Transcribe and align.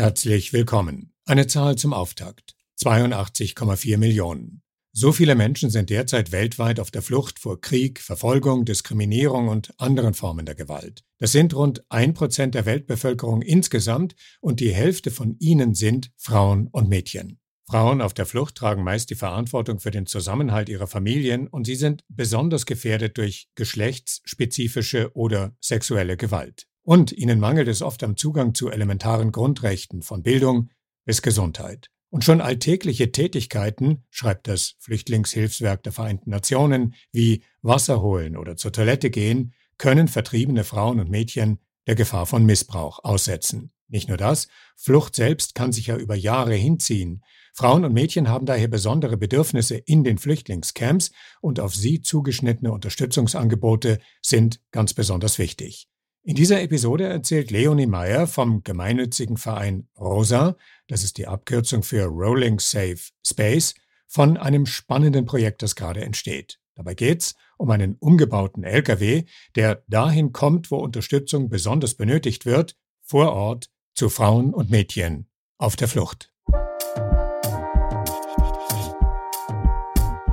Herzlich 0.00 0.54
willkommen. 0.54 1.12
Eine 1.26 1.46
Zahl 1.46 1.76
zum 1.76 1.92
Auftakt. 1.92 2.54
82,4 2.80 3.98
Millionen. 3.98 4.62
So 4.92 5.12
viele 5.12 5.34
Menschen 5.34 5.68
sind 5.68 5.90
derzeit 5.90 6.32
weltweit 6.32 6.80
auf 6.80 6.90
der 6.90 7.02
Flucht 7.02 7.38
vor 7.38 7.60
Krieg, 7.60 8.00
Verfolgung, 8.00 8.64
Diskriminierung 8.64 9.48
und 9.48 9.74
anderen 9.78 10.14
Formen 10.14 10.46
der 10.46 10.54
Gewalt. 10.54 11.04
Das 11.18 11.32
sind 11.32 11.54
rund 11.54 11.84
ein 11.90 12.14
Prozent 12.14 12.54
der 12.54 12.64
Weltbevölkerung 12.64 13.42
insgesamt 13.42 14.14
und 14.40 14.60
die 14.60 14.72
Hälfte 14.72 15.10
von 15.10 15.36
ihnen 15.38 15.74
sind 15.74 16.10
Frauen 16.16 16.68
und 16.68 16.88
Mädchen. 16.88 17.38
Frauen 17.68 18.00
auf 18.00 18.14
der 18.14 18.24
Flucht 18.24 18.54
tragen 18.54 18.82
meist 18.82 19.10
die 19.10 19.16
Verantwortung 19.16 19.80
für 19.80 19.90
den 19.90 20.06
Zusammenhalt 20.06 20.70
ihrer 20.70 20.86
Familien 20.86 21.46
und 21.46 21.66
sie 21.66 21.76
sind 21.76 22.04
besonders 22.08 22.64
gefährdet 22.64 23.18
durch 23.18 23.50
geschlechtsspezifische 23.54 25.14
oder 25.14 25.54
sexuelle 25.60 26.16
Gewalt. 26.16 26.69
Und 26.90 27.12
ihnen 27.12 27.38
mangelt 27.38 27.68
es 27.68 27.82
oft 27.82 28.02
am 28.02 28.16
Zugang 28.16 28.52
zu 28.52 28.68
elementaren 28.68 29.30
Grundrechten 29.30 30.02
von 30.02 30.24
Bildung 30.24 30.70
bis 31.04 31.22
Gesundheit. 31.22 31.88
Und 32.08 32.24
schon 32.24 32.40
alltägliche 32.40 33.12
Tätigkeiten, 33.12 34.02
schreibt 34.10 34.48
das 34.48 34.74
Flüchtlingshilfswerk 34.80 35.84
der 35.84 35.92
Vereinten 35.92 36.30
Nationen, 36.30 36.96
wie 37.12 37.44
Wasser 37.62 38.02
holen 38.02 38.36
oder 38.36 38.56
zur 38.56 38.72
Toilette 38.72 39.10
gehen, 39.10 39.54
können 39.78 40.08
vertriebene 40.08 40.64
Frauen 40.64 40.98
und 40.98 41.08
Mädchen 41.08 41.60
der 41.86 41.94
Gefahr 41.94 42.26
von 42.26 42.44
Missbrauch 42.44 43.04
aussetzen. 43.04 43.70
Nicht 43.86 44.08
nur 44.08 44.18
das, 44.18 44.48
Flucht 44.74 45.14
selbst 45.14 45.54
kann 45.54 45.70
sich 45.70 45.86
ja 45.86 45.96
über 45.96 46.16
Jahre 46.16 46.54
hinziehen. 46.54 47.22
Frauen 47.54 47.84
und 47.84 47.92
Mädchen 47.92 48.26
haben 48.26 48.46
daher 48.46 48.66
besondere 48.66 49.16
Bedürfnisse 49.16 49.76
in 49.76 50.02
den 50.02 50.18
Flüchtlingscamps 50.18 51.12
und 51.40 51.60
auf 51.60 51.72
sie 51.72 52.00
zugeschnittene 52.00 52.72
Unterstützungsangebote 52.72 54.00
sind 54.22 54.60
ganz 54.72 54.92
besonders 54.92 55.38
wichtig. 55.38 55.89
In 56.22 56.34
dieser 56.34 56.60
Episode 56.60 57.04
erzählt 57.04 57.50
Leonie 57.50 57.86
Meyer 57.86 58.26
vom 58.26 58.62
gemeinnützigen 58.62 59.38
Verein 59.38 59.88
ROSA, 59.98 60.54
das 60.86 61.02
ist 61.02 61.16
die 61.16 61.26
Abkürzung 61.26 61.82
für 61.82 62.04
Rolling 62.04 62.58
Safe 62.58 63.00
Space, 63.26 63.74
von 64.06 64.36
einem 64.36 64.66
spannenden 64.66 65.24
Projekt, 65.24 65.62
das 65.62 65.76
gerade 65.76 66.02
entsteht. 66.02 66.60
Dabei 66.74 66.94
geht's 66.94 67.36
um 67.56 67.70
einen 67.70 67.94
umgebauten 67.94 68.64
LKW, 68.64 69.24
der 69.54 69.82
dahin 69.86 70.32
kommt, 70.32 70.70
wo 70.70 70.76
Unterstützung 70.76 71.48
besonders 71.48 71.94
benötigt 71.94 72.44
wird, 72.44 72.76
vor 73.02 73.32
Ort 73.32 73.70
zu 73.94 74.10
Frauen 74.10 74.52
und 74.52 74.70
Mädchen 74.70 75.26
auf 75.56 75.74
der 75.76 75.88
Flucht. 75.88 76.30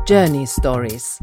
Journey 0.06 0.46
Stories 0.48 1.20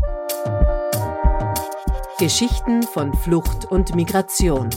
Geschichten 2.17 2.85
von 2.85 3.13
Flucht 3.13 3.65
und 3.73 3.97
Migration. 3.97 4.71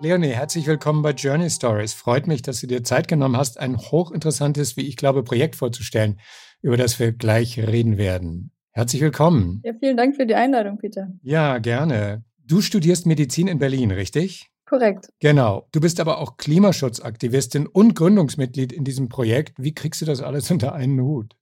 Leonie, 0.00 0.30
herzlich 0.30 0.66
willkommen 0.66 1.02
bei 1.02 1.12
Journey 1.12 1.48
Stories. 1.48 1.94
Freut 1.94 2.26
mich, 2.26 2.42
dass 2.42 2.60
du 2.60 2.66
dir 2.66 2.82
Zeit 2.82 3.06
genommen 3.06 3.36
hast, 3.36 3.60
ein 3.60 3.76
hochinteressantes, 3.78 4.76
wie 4.76 4.88
ich 4.88 4.96
glaube, 4.96 5.22
Projekt 5.22 5.54
vorzustellen, 5.54 6.18
über 6.60 6.76
das 6.76 6.98
wir 6.98 7.12
gleich 7.12 7.56
reden 7.56 7.98
werden. 7.98 8.50
Herzlich 8.72 9.00
willkommen. 9.00 9.62
Ja, 9.64 9.74
vielen 9.78 9.96
Dank 9.96 10.16
für 10.16 10.26
die 10.26 10.34
Einladung, 10.34 10.78
Peter. 10.78 11.06
Ja, 11.22 11.58
gerne. 11.58 12.24
Du 12.44 12.62
studierst 12.62 13.06
Medizin 13.06 13.46
in 13.46 13.60
Berlin, 13.60 13.92
richtig? 13.92 14.50
Korrekt. 14.66 15.10
Genau. 15.20 15.68
Du 15.70 15.80
bist 15.80 16.00
aber 16.00 16.18
auch 16.18 16.36
Klimaschutzaktivistin 16.36 17.68
und 17.68 17.94
Gründungsmitglied 17.94 18.72
in 18.72 18.82
diesem 18.82 19.08
Projekt. 19.08 19.54
Wie 19.56 19.72
kriegst 19.72 20.00
du 20.00 20.04
das 20.04 20.20
alles 20.20 20.50
unter 20.50 20.74
einen 20.74 21.00
Hut? 21.00 21.36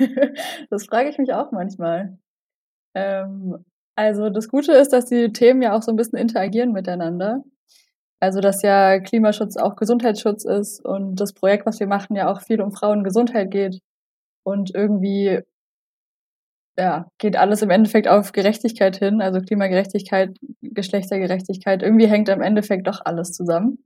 das 0.70 0.86
frage 0.86 1.08
ich 1.08 1.18
mich 1.18 1.32
auch 1.32 1.52
manchmal. 1.52 2.18
Ähm, 2.94 3.64
also 3.96 4.30
das 4.30 4.48
Gute 4.48 4.72
ist, 4.72 4.92
dass 4.92 5.06
die 5.06 5.32
Themen 5.32 5.62
ja 5.62 5.76
auch 5.76 5.82
so 5.82 5.92
ein 5.92 5.96
bisschen 5.96 6.18
interagieren 6.18 6.72
miteinander. 6.72 7.44
Also 8.20 8.40
dass 8.40 8.62
ja 8.62 9.00
Klimaschutz 9.00 9.56
auch 9.56 9.76
Gesundheitsschutz 9.76 10.44
ist 10.44 10.84
und 10.84 11.16
das 11.16 11.32
Projekt, 11.32 11.66
was 11.66 11.80
wir 11.80 11.86
machen, 11.86 12.16
ja 12.16 12.30
auch 12.30 12.42
viel 12.42 12.60
um 12.60 12.72
Frauengesundheit 12.72 13.50
geht. 13.50 13.80
Und 14.42 14.74
irgendwie 14.74 15.40
ja, 16.78 17.06
geht 17.18 17.36
alles 17.36 17.62
im 17.62 17.70
Endeffekt 17.70 18.08
auf 18.08 18.32
Gerechtigkeit 18.32 18.96
hin, 18.96 19.20
also 19.20 19.40
Klimagerechtigkeit, 19.40 20.36
Geschlechtergerechtigkeit. 20.62 21.82
Irgendwie 21.82 22.06
hängt 22.06 22.30
am 22.30 22.40
Endeffekt 22.42 22.86
doch 22.86 23.00
alles 23.04 23.32
zusammen. 23.32 23.84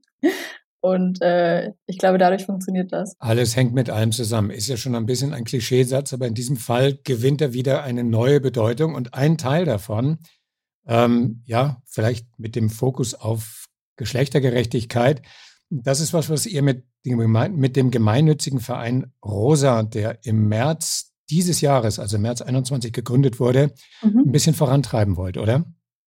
Und 0.85 1.19
äh, 1.23 1.71
ich 1.87 1.97
glaube, 1.97 2.19
dadurch 2.19 2.45
funktioniert 2.45 2.93
das. 2.93 3.15
Alles 3.17 3.55
hängt 3.55 3.73
mit 3.73 3.89
allem 3.89 4.11
zusammen. 4.11 4.51
Ist 4.51 4.67
ja 4.67 4.77
schon 4.77 4.93
ein 4.93 5.07
bisschen 5.07 5.33
ein 5.33 5.43
Klischeesatz, 5.43 6.13
aber 6.13 6.27
in 6.27 6.35
diesem 6.35 6.57
Fall 6.57 6.99
gewinnt 7.03 7.41
er 7.41 7.53
wieder 7.53 7.81
eine 7.81 8.03
neue 8.03 8.39
Bedeutung. 8.39 8.93
Und 8.93 9.15
ein 9.15 9.39
Teil 9.39 9.65
davon, 9.65 10.19
ähm, 10.85 11.41
ja, 11.45 11.81
vielleicht 11.87 12.27
mit 12.37 12.55
dem 12.55 12.69
Fokus 12.69 13.15
auf 13.15 13.65
Geschlechtergerechtigkeit, 13.95 15.23
das 15.71 16.01
ist 16.01 16.13
was, 16.13 16.29
was 16.29 16.45
ihr 16.45 16.61
mit 16.61 16.83
dem, 17.03 17.17
mit 17.55 17.75
dem 17.75 17.89
gemeinnützigen 17.89 18.59
Verein 18.59 19.11
Rosa, 19.25 19.81
der 19.81 20.19
im 20.23 20.47
März 20.47 21.15
dieses 21.31 21.61
Jahres, 21.61 21.97
also 21.97 22.19
März 22.19 22.43
21 22.43 22.93
gegründet 22.93 23.39
wurde, 23.39 23.71
mhm. 24.03 24.25
ein 24.27 24.31
bisschen 24.31 24.53
vorantreiben 24.53 25.17
wollt, 25.17 25.39
oder? 25.39 25.65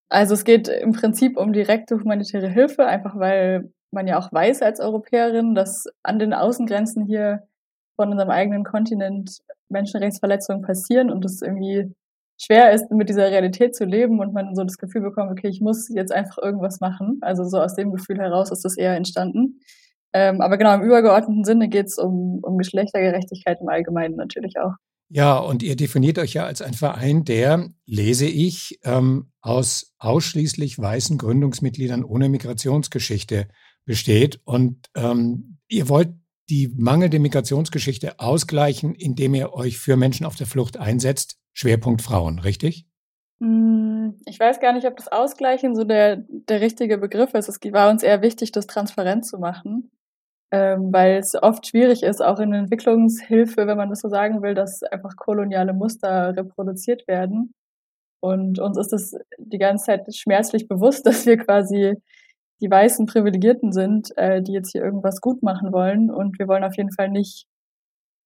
Also 0.08 0.34
es 0.34 0.44
geht 0.44 0.68
im 0.68 0.92
Prinzip 0.92 1.36
um 1.36 1.52
direkte 1.52 1.98
humanitäre 1.98 2.48
Hilfe, 2.48 2.86
einfach 2.86 3.18
weil 3.18 3.72
man 3.90 4.06
ja 4.06 4.18
auch 4.18 4.32
weiß 4.32 4.62
als 4.62 4.80
Europäerin, 4.80 5.54
dass 5.54 5.86
an 6.02 6.18
den 6.18 6.34
Außengrenzen 6.34 7.06
hier 7.06 7.46
von 7.96 8.10
unserem 8.10 8.30
eigenen 8.30 8.64
Kontinent 8.64 9.38
Menschenrechtsverletzungen 9.68 10.62
passieren 10.62 11.10
und 11.10 11.24
es 11.24 11.42
irgendwie 11.42 11.94
schwer 12.40 12.72
ist, 12.72 12.90
mit 12.90 13.08
dieser 13.08 13.30
Realität 13.30 13.74
zu 13.74 13.84
leben 13.84 14.20
und 14.20 14.32
man 14.32 14.54
so 14.54 14.62
das 14.62 14.78
Gefühl 14.78 15.02
bekommt, 15.02 15.32
okay, 15.32 15.48
ich 15.48 15.60
muss 15.60 15.88
jetzt 15.88 16.12
einfach 16.12 16.38
irgendwas 16.38 16.80
machen. 16.80 17.18
Also 17.20 17.44
so 17.44 17.58
aus 17.60 17.74
dem 17.74 17.90
Gefühl 17.90 18.18
heraus 18.18 18.52
ist 18.52 18.64
das 18.64 18.76
eher 18.76 18.94
entstanden. 18.94 19.60
Ähm, 20.12 20.40
aber 20.40 20.56
genau, 20.56 20.74
im 20.74 20.82
übergeordneten 20.82 21.44
Sinne 21.44 21.68
geht 21.68 21.86
es 21.86 21.98
um, 21.98 22.38
um 22.42 22.56
Geschlechtergerechtigkeit 22.56 23.58
im 23.60 23.68
Allgemeinen 23.68 24.16
natürlich 24.16 24.54
auch. 24.58 24.72
Ja, 25.10 25.38
und 25.38 25.62
ihr 25.62 25.74
definiert 25.74 26.18
euch 26.18 26.34
ja 26.34 26.44
als 26.44 26.60
ein 26.60 26.74
Verein, 26.74 27.24
der, 27.24 27.70
lese 27.86 28.26
ich, 28.26 28.78
ähm, 28.84 29.32
aus 29.40 29.94
ausschließlich 29.98 30.78
weißen 30.78 31.16
Gründungsmitgliedern 31.16 32.04
ohne 32.04 32.28
Migrationsgeschichte 32.28 33.48
besteht. 33.88 34.40
Und 34.44 34.88
ähm, 34.94 35.58
ihr 35.66 35.88
wollt 35.88 36.10
die 36.48 36.72
mangelnde 36.76 37.18
Migrationsgeschichte 37.18 38.20
ausgleichen, 38.20 38.94
indem 38.94 39.34
ihr 39.34 39.52
euch 39.52 39.78
für 39.78 39.96
Menschen 39.96 40.24
auf 40.24 40.36
der 40.36 40.46
Flucht 40.46 40.76
einsetzt. 40.76 41.38
Schwerpunkt 41.52 42.02
Frauen, 42.02 42.38
richtig? 42.38 42.86
Mm, 43.40 44.10
ich 44.26 44.38
weiß 44.38 44.60
gar 44.60 44.72
nicht, 44.72 44.86
ob 44.86 44.96
das 44.96 45.08
Ausgleichen 45.08 45.74
so 45.74 45.84
der, 45.84 46.24
der 46.28 46.60
richtige 46.60 46.98
Begriff 46.98 47.34
ist. 47.34 47.48
Es 47.48 47.58
war 47.72 47.90
uns 47.90 48.02
eher 48.02 48.22
wichtig, 48.22 48.52
das 48.52 48.66
transparent 48.66 49.26
zu 49.26 49.38
machen, 49.38 49.90
ähm, 50.52 50.92
weil 50.92 51.16
es 51.16 51.34
oft 51.34 51.66
schwierig 51.66 52.02
ist, 52.02 52.22
auch 52.22 52.38
in 52.40 52.52
Entwicklungshilfe, 52.52 53.66
wenn 53.66 53.76
man 53.76 53.88
das 53.88 54.00
so 54.00 54.08
sagen 54.08 54.42
will, 54.42 54.54
dass 54.54 54.82
einfach 54.82 55.16
koloniale 55.16 55.72
Muster 55.72 56.36
reproduziert 56.36 57.08
werden. 57.08 57.54
Und 58.20 58.58
uns 58.58 58.76
ist 58.76 58.92
es 58.92 59.16
die 59.38 59.58
ganze 59.58 59.86
Zeit 59.86 60.14
schmerzlich 60.14 60.68
bewusst, 60.68 61.06
dass 61.06 61.24
wir 61.24 61.38
quasi 61.38 61.94
die 62.60 62.70
weißen 62.70 63.06
Privilegierten 63.06 63.72
sind, 63.72 64.16
äh, 64.16 64.42
die 64.42 64.52
jetzt 64.52 64.72
hier 64.72 64.82
irgendwas 64.82 65.20
gut 65.20 65.42
machen 65.42 65.72
wollen. 65.72 66.10
Und 66.10 66.38
wir 66.38 66.48
wollen 66.48 66.64
auf 66.64 66.76
jeden 66.76 66.92
Fall 66.92 67.08
nicht 67.08 67.46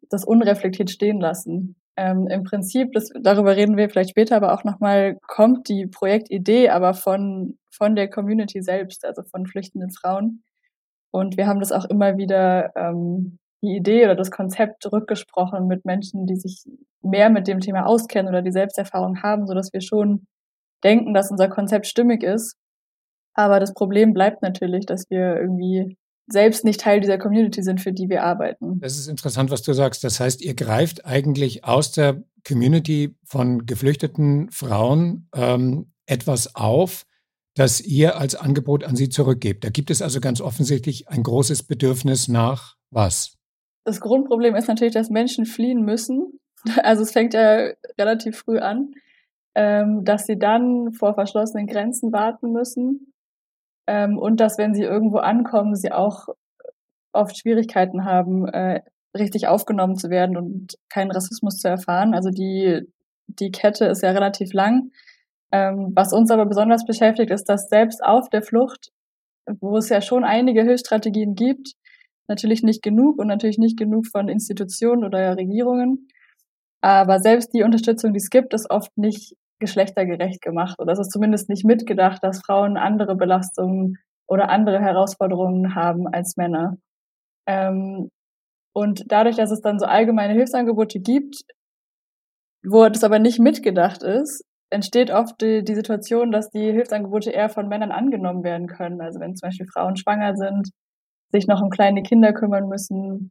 das 0.09 0.25
unreflektiert 0.25 0.91
stehen 0.91 1.21
lassen. 1.21 1.77
Ähm, 1.97 2.27
Im 2.29 2.45
Prinzip, 2.45 2.93
das, 2.93 3.11
darüber 3.21 3.55
reden 3.55 3.77
wir 3.77 3.91
vielleicht 3.91 4.11
später, 4.11 4.37
aber 4.37 4.55
auch 4.55 4.65
nochmal, 4.65 5.19
kommt 5.27 5.69
die 5.69 5.87
Projektidee 5.87 6.71
aber 6.71 6.95
von, 6.95 7.59
von 7.71 7.95
der 7.95 8.09
Community 8.09 8.63
selbst, 8.63 9.05
also 9.05 9.23
von 9.23 9.47
flüchtenden 9.47 9.91
Frauen. 9.91 10.43
Und 11.11 11.37
wir 11.37 11.47
haben 11.47 11.61
das 11.61 11.73
auch 11.73 11.85
immer 11.85 12.17
wieder, 12.17 12.73
ähm, 12.77 13.39
die 13.63 13.77
Idee 13.77 14.05
oder 14.05 14.17
das 14.17 14.31
Konzept 14.31 14.91
rückgesprochen 14.91 15.69
mit 15.69 15.85
Menschen, 15.85 16.27
die 16.27 16.37
sich 16.37 16.65
mehr 17.03 17.31
mit 17.31 17.47
dem 17.47 17.61
Thema 17.61 17.87
auskennen 17.87 18.29
oder 18.29 18.43
die 18.43 18.51
Selbsterfahrung 18.51 19.23
haben, 19.23 19.47
so 19.47 19.55
dass 19.55 19.73
wir 19.73 19.81
schon 19.81 20.27
denken, 20.83 21.15
dass 21.15 21.31
unser 21.31 21.49
Konzept 21.49 21.87
stimmig 21.87 22.23
ist 22.25 22.57
aber 23.35 23.61
das 23.61 23.75
Problem 23.75 24.13
bleibt 24.13 24.43
natürlich, 24.43 24.87
dass 24.87 25.09
wir 25.11 25.37
irgendwie 25.37 25.97
selbst 26.29 26.65
nicht 26.65 26.81
Teil 26.81 27.01
dieser 27.01 27.19
Community 27.19 27.63
sind, 27.63 27.81
für 27.81 27.93
die 27.93 28.09
wir 28.09 28.23
arbeiten. 28.23 28.81
Das 28.81 28.97
ist 28.97 29.09
interessant, 29.09 29.51
was 29.51 29.63
du 29.63 29.73
sagst. 29.73 30.05
Das 30.05 30.21
heißt, 30.21 30.43
ihr 30.43 30.55
greift 30.55 31.05
eigentlich 31.05 31.65
aus 31.65 31.93
der 31.93 32.23
Community 32.47 33.17
von 33.25 33.67
geflüchteten 33.67 34.51
Frauen 34.51 35.29
ähm, 35.35 35.93
etwas 36.07 36.55
auf, 36.55 37.05
das 37.55 37.81
ihr 37.81 38.19
als 38.19 38.35
Angebot 38.35 38.85
an 38.85 38.97
sie 38.97 39.09
zurückgebt. 39.09 39.63
Da 39.65 39.69
gibt 39.69 39.91
es 39.91 40.01
also 40.01 40.21
ganz 40.21 40.41
offensichtlich 40.41 41.09
ein 41.09 41.23
großes 41.23 41.65
Bedürfnis 41.65 42.29
nach 42.29 42.77
was? 42.91 43.37
Das 43.85 44.01
Grundproblem 44.01 44.55
ist 44.55 44.69
natürlich, 44.69 44.95
dass 44.95 45.11
Menschen 45.11 45.47
fliehen 45.47 45.85
müssen. 45.85 46.39
Also 46.85 47.03
es 47.03 47.11
fängt 47.11 47.35
ja 47.35 47.73
relativ 47.99 48.39
früh 48.39 48.61
an, 48.61 48.93
ähm, 49.57 50.05
dass 50.05 50.27
sie 50.27 50.39
dann 50.39 50.93
vor 50.93 51.15
verschlossenen 51.15 51.67
Grenzen 51.67 52.13
warten 52.13 52.53
müssen 52.53 53.12
ähm, 53.93 54.19
und 54.19 54.41
dass, 54.41 54.57
wenn 54.59 54.75
sie 54.75 54.83
irgendwo 54.83 55.19
ankommen, 55.19 55.77
sie 55.77 55.93
auch 55.93 56.29
oft 57.13 57.37
Schwierigkeiten 57.37 58.05
haben, 58.05 58.49
äh, 58.49 58.81
richtig 59.17 59.49
aufgenommen 59.49 59.97
zu 59.97 60.09
werden 60.09 60.37
und 60.37 60.79
keinen 60.89 61.11
Rassismus 61.11 61.59
zu 61.59 61.69
erfahren. 61.69 62.15
Also 62.15 62.31
die, 62.31 62.83
die 63.27 63.51
Kette 63.51 63.85
ist 63.87 64.03
ja 64.03 64.11
relativ 64.13 64.55
lang. 64.55 64.91
Ähm, 65.53 65.93
was 65.95 66.15
uns 66.15 66.31
aber 66.31 66.47
besonders 66.47 66.87
beschäftigt, 66.87 67.31
ist, 67.31 67.45
dass 67.51 67.69
selbst 67.69 68.03
auf 68.03 68.31
der 68.31 68.43
Flucht 68.43 68.91
wo 69.61 69.77
es 69.77 69.89
ja 69.89 70.01
schon 70.01 70.25
einige 70.25 70.63
Hilfsstrategien 70.63 71.35
gibt, 71.35 71.73
natürlich 72.29 72.63
nicht 72.63 72.83
genug 72.83 73.19
und 73.19 73.27
natürlich 73.27 73.59
nicht 73.59 73.79
genug 73.79 74.07
von 74.07 74.29
Institutionen 74.29 75.05
oder 75.05 75.37
Regierungen. 75.37 76.09
Aber 76.81 77.21
selbst 77.21 77.53
die 77.55 77.63
Unterstützung, 77.63 78.13
die 78.13 78.19
es 78.19 78.31
gibt, 78.31 78.55
ist 78.55 78.71
oft 78.71 78.97
nicht 78.97 79.37
geschlechtergerecht 79.63 80.43
gemacht 80.43 80.79
oder 80.79 80.93
es 80.93 80.99
ist 80.99 81.11
zumindest 81.11 81.49
nicht 81.49 81.65
mitgedacht, 81.65 82.23
dass 82.23 82.43
Frauen 82.45 82.77
andere 82.77 83.17
Belastungen 83.17 83.97
oder 84.29 84.51
andere 84.51 84.81
Herausforderungen 84.81 85.75
haben 85.75 86.07
als 86.07 86.37
Männer. 86.37 86.77
Ähm, 87.47 88.11
und 88.75 89.05
dadurch, 89.11 89.37
dass 89.37 89.51
es 89.51 89.63
dann 89.63 89.79
so 89.79 89.87
allgemeine 89.87 90.35
Hilfsangebote 90.35 91.01
gibt, 91.01 91.43
wo 92.65 92.89
das 92.89 93.05
aber 93.05 93.19
nicht 93.19 93.39
mitgedacht 93.39 94.03
ist, 94.03 94.45
entsteht 94.71 95.11
oft 95.11 95.41
die, 95.41 95.63
die 95.65 95.75
Situation, 95.75 96.33
dass 96.33 96.51
die 96.51 96.73
Hilfsangebote 96.73 97.31
eher 97.31 97.49
von 97.49 97.69
Männern 97.69 97.93
angenommen 97.93 98.45
werden 98.45 98.67
können. 98.67 99.01
Also 99.01 99.21
wenn 99.21 99.37
zum 99.37 99.49
Beispiel 99.49 99.67
Frauen 99.67 99.97
schwanger 99.97 100.37
sind, 100.37 100.71
sich 101.31 101.47
noch 101.47 101.63
um 101.63 101.71
kleine 101.71 102.03
Kinder 102.03 102.33
kümmern 102.33 102.69
müssen, 102.69 103.31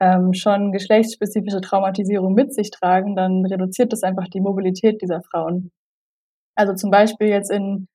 ähm, 0.00 0.32
schon 0.32 0.72
geschlechtsspezifische 0.72 1.60
Traumatisierung 1.60 2.34
mit 2.34 2.54
sich 2.54 2.70
tragen, 2.70 3.16
dann 3.16 3.44
reduziert 3.44 3.92
das 3.92 4.02
einfach 4.02 4.28
die 4.28 4.40
Mobilität 4.40 5.02
dieser 5.02 5.22
Frauen. 5.22 5.70
Also 6.54 6.74
zum 6.74 6.90
Beispiel 6.90 7.28
jetzt 7.28 7.50
in, 7.50 7.88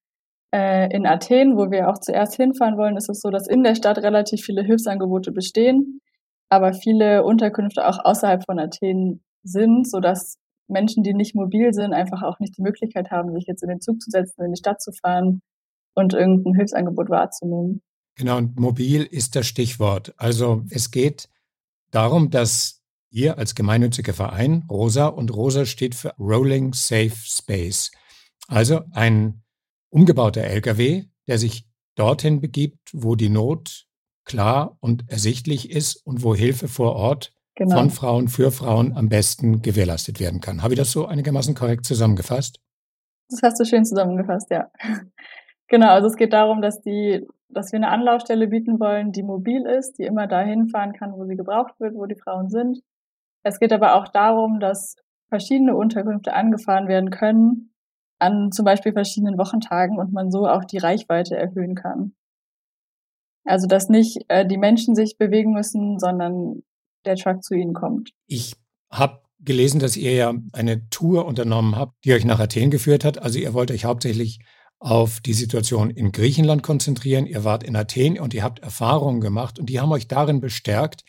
äh, 0.53 0.93
in 0.93 1.05
Athen, 1.05 1.57
wo 1.57 1.71
wir 1.71 1.89
auch 1.89 1.99
zuerst 1.99 2.35
hinfahren 2.35 2.77
wollen, 2.77 2.97
ist 2.97 3.09
es 3.09 3.19
so, 3.21 3.29
dass 3.29 3.47
in 3.47 3.63
der 3.63 3.75
Stadt 3.75 3.97
relativ 3.99 4.41
viele 4.41 4.63
Hilfsangebote 4.63 5.31
bestehen, 5.31 6.01
aber 6.49 6.73
viele 6.73 7.23
Unterkünfte 7.23 7.87
auch 7.87 8.03
außerhalb 8.03 8.43
von 8.45 8.59
Athen 8.59 9.23
sind, 9.43 9.89
sodass 9.89 10.37
Menschen, 10.67 11.03
die 11.03 11.13
nicht 11.13 11.35
mobil 11.35 11.73
sind, 11.73 11.93
einfach 11.93 12.23
auch 12.23 12.39
nicht 12.39 12.57
die 12.57 12.61
Möglichkeit 12.61 13.11
haben, 13.11 13.33
sich 13.33 13.45
jetzt 13.47 13.63
in 13.63 13.69
den 13.69 13.81
Zug 13.81 14.01
zu 14.01 14.09
setzen, 14.09 14.43
in 14.43 14.53
die 14.53 14.59
Stadt 14.59 14.81
zu 14.81 14.91
fahren 14.91 15.41
und 15.93 16.13
irgendein 16.13 16.55
Hilfsangebot 16.55 17.09
wahrzunehmen. 17.09 17.81
Genau, 18.15 18.37
und 18.37 18.59
mobil 18.59 19.03
ist 19.03 19.35
das 19.35 19.47
Stichwort. 19.47 20.13
Also 20.17 20.63
es 20.69 20.91
geht 20.91 21.29
darum, 21.93 22.29
dass 22.29 22.81
ihr 23.09 23.37
als 23.37 23.55
gemeinnütziger 23.55 24.13
Verein 24.13 24.65
Rosa 24.69 25.07
und 25.07 25.33
Rosa 25.33 25.65
steht 25.65 25.95
für 25.95 26.13
Rolling 26.19 26.73
Safe 26.73 27.13
Space. 27.15 27.91
Also 28.47 28.81
ein 28.91 29.43
umgebauter 29.89 30.41
LKW, 30.41 31.05
der 31.27 31.37
sich 31.37 31.67
dorthin 31.95 32.41
begibt, 32.41 32.89
wo 32.91 33.15
die 33.15 33.29
Not 33.29 33.85
klar 34.25 34.77
und 34.79 35.09
ersichtlich 35.09 35.69
ist 35.69 35.95
und 36.05 36.23
wo 36.23 36.33
Hilfe 36.33 36.67
vor 36.67 36.95
Ort 36.95 37.33
genau. 37.55 37.77
von 37.77 37.89
Frauen 37.91 38.27
für 38.27 38.51
Frauen 38.51 38.95
am 38.95 39.09
besten 39.09 39.61
gewährleistet 39.61 40.19
werden 40.19 40.41
kann. 40.41 40.63
Habe 40.63 40.73
ich 40.73 40.79
das 40.79 40.91
so 40.91 41.05
einigermaßen 41.05 41.55
korrekt 41.55 41.85
zusammengefasst? 41.85 42.59
Das 43.29 43.41
hast 43.43 43.59
du 43.59 43.65
schön 43.65 43.85
zusammengefasst, 43.85 44.49
ja. 44.49 44.71
Genau, 45.73 45.89
also 45.89 46.07
es 46.07 46.17
geht 46.17 46.33
darum, 46.33 46.61
dass 46.61 46.81
die, 46.81 47.25
dass 47.49 47.71
wir 47.71 47.77
eine 47.77 47.89
Anlaufstelle 47.89 48.45
bieten 48.45 48.79
wollen, 48.79 49.11
die 49.11 49.23
mobil 49.23 49.65
ist, 49.65 49.97
die 49.97 50.03
immer 50.03 50.27
dahin 50.27 50.67
fahren 50.67 50.93
kann, 50.93 51.13
wo 51.13 51.25
sie 51.25 51.35
gebraucht 51.35 51.73
wird, 51.79 51.95
wo 51.95 52.05
die 52.05 52.13
Frauen 52.13 52.47
sind. 52.47 52.83
Es 53.41 53.59
geht 53.59 53.73
aber 53.73 53.95
auch 53.95 54.07
darum, 54.07 54.59
dass 54.59 54.97
verschiedene 55.29 55.75
Unterkünfte 55.75 56.35
angefahren 56.35 56.87
werden 56.87 57.09
können 57.09 57.73
an 58.19 58.51
zum 58.51 58.65
Beispiel 58.65 58.93
verschiedenen 58.93 59.39
Wochentagen 59.39 59.97
und 59.97 60.13
man 60.13 60.29
so 60.29 60.47
auch 60.47 60.63
die 60.63 60.77
Reichweite 60.77 61.35
erhöhen 61.35 61.73
kann. 61.73 62.13
Also 63.43 63.65
dass 63.65 63.89
nicht 63.89 64.25
äh, 64.27 64.45
die 64.45 64.59
Menschen 64.59 64.93
sich 64.93 65.17
bewegen 65.17 65.53
müssen, 65.53 65.97
sondern 65.97 66.61
der 67.03 67.15
Truck 67.15 67.43
zu 67.43 67.55
ihnen 67.55 67.73
kommt. 67.73 68.11
Ich 68.27 68.53
habe 68.91 69.23
gelesen, 69.39 69.79
dass 69.79 69.97
ihr 69.97 70.13
ja 70.13 70.33
eine 70.53 70.87
Tour 70.91 71.25
unternommen 71.25 71.75
habt, 71.75 71.93
die 72.05 72.13
euch 72.13 72.25
nach 72.25 72.39
Athen 72.39 72.69
geführt 72.69 73.03
hat. 73.03 73.17
Also 73.17 73.39
ihr 73.39 73.55
wollt 73.55 73.71
euch 73.71 73.85
hauptsächlich 73.85 74.37
auf 74.83 75.21
die 75.21 75.33
Situation 75.33 75.89
in 75.89 76.11
Griechenland 76.11 76.61
konzentrieren. 76.61 77.25
Ihr 77.25 77.45
wart 77.45 77.63
in 77.63 77.75
Athen 77.75 78.19
und 78.19 78.33
ihr 78.33 78.43
habt 78.43 78.59
Erfahrungen 78.59 79.21
gemacht 79.21 79.57
und 79.57 79.69
die 79.69 79.79
haben 79.79 79.91
euch 79.93 80.09
darin 80.09 80.41
bestärkt, 80.41 81.05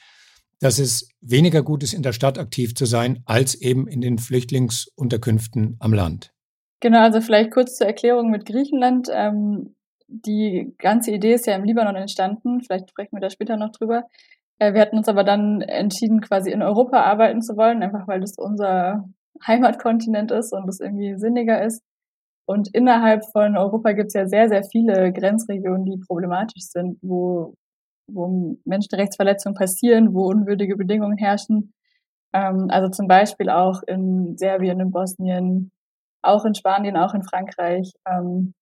dass 0.61 0.79
es 0.79 1.09
weniger 1.21 1.62
gut 1.62 1.82
ist, 1.82 1.93
in 1.93 2.03
der 2.03 2.12
Stadt 2.12 2.38
aktiv 2.38 2.76
zu 2.76 2.87
sein, 2.87 3.23
als 3.26 3.55
eben 3.56 3.88
in 3.88 4.00
den 4.00 4.19
Flüchtlingsunterkünften 4.19 5.76
am 5.81 5.93
Land. 5.93 6.32
Genau, 6.79 7.00
also 7.00 7.21
vielleicht 7.21 7.50
kurz 7.50 7.76
zur 7.76 7.88
Erklärung 7.88 8.31
mit 8.31 8.47
Griechenland. 8.47 9.09
Ähm, 9.12 9.75
die 10.06 10.73
ganze 10.79 11.11
Idee 11.11 11.35
ist 11.35 11.47
ja 11.47 11.56
im 11.56 11.65
Libanon 11.65 11.97
entstanden. 11.97 12.61
Vielleicht 12.61 12.91
sprechen 12.91 13.17
wir 13.17 13.21
da 13.21 13.31
später 13.31 13.56
noch 13.56 13.73
drüber. 13.73 14.05
Äh, 14.59 14.73
wir 14.75 14.82
hatten 14.82 14.99
uns 14.99 15.09
aber 15.09 15.25
dann 15.25 15.62
entschieden, 15.62 16.21
quasi 16.21 16.53
in 16.53 16.62
Europa 16.62 17.03
arbeiten 17.03 17.43
zu 17.43 17.56
wollen, 17.56 17.82
einfach 17.82 18.06
weil 18.06 18.21
das 18.21 18.35
unser 18.37 19.09
Heimatkontinent 19.44 20.31
ist 20.31 20.53
und 20.53 20.69
es 20.69 20.79
irgendwie 20.79 21.17
sinniger 21.19 21.65
ist. 21.65 21.82
Und 22.46 22.69
innerhalb 22.75 23.25
von 23.32 23.56
Europa 23.56 23.93
gibt 23.93 24.08
es 24.08 24.14
ja 24.14 24.26
sehr, 24.26 24.49
sehr 24.49 24.64
viele 24.64 25.12
Grenzregionen, 25.12 25.85
die 25.85 25.99
problematisch 25.99 26.64
sind, 26.64 26.99
wo, 27.02 27.55
wo 28.06 28.58
Menschenrechtsverletzungen 28.64 29.56
passieren, 29.56 30.14
wo 30.14 30.26
unwürdige 30.26 30.76
Bedingungen 30.76 31.17
herrschen. 31.17 31.73
Ähm, 32.32 32.67
also 32.69 32.91
zum 32.91 33.08
Beispiel 33.08 33.49
auch 33.49 33.82
in 33.87 34.37
Serbien, 34.37 34.81
in 34.81 34.91
Bosnien, 34.91 35.70
auch 36.23 36.44
in 36.44 36.55
Spanien, 36.55 36.96
auch 36.96 37.14
in 37.14 37.23
Frankreich. 37.23 37.93
Ähm, 38.06 38.55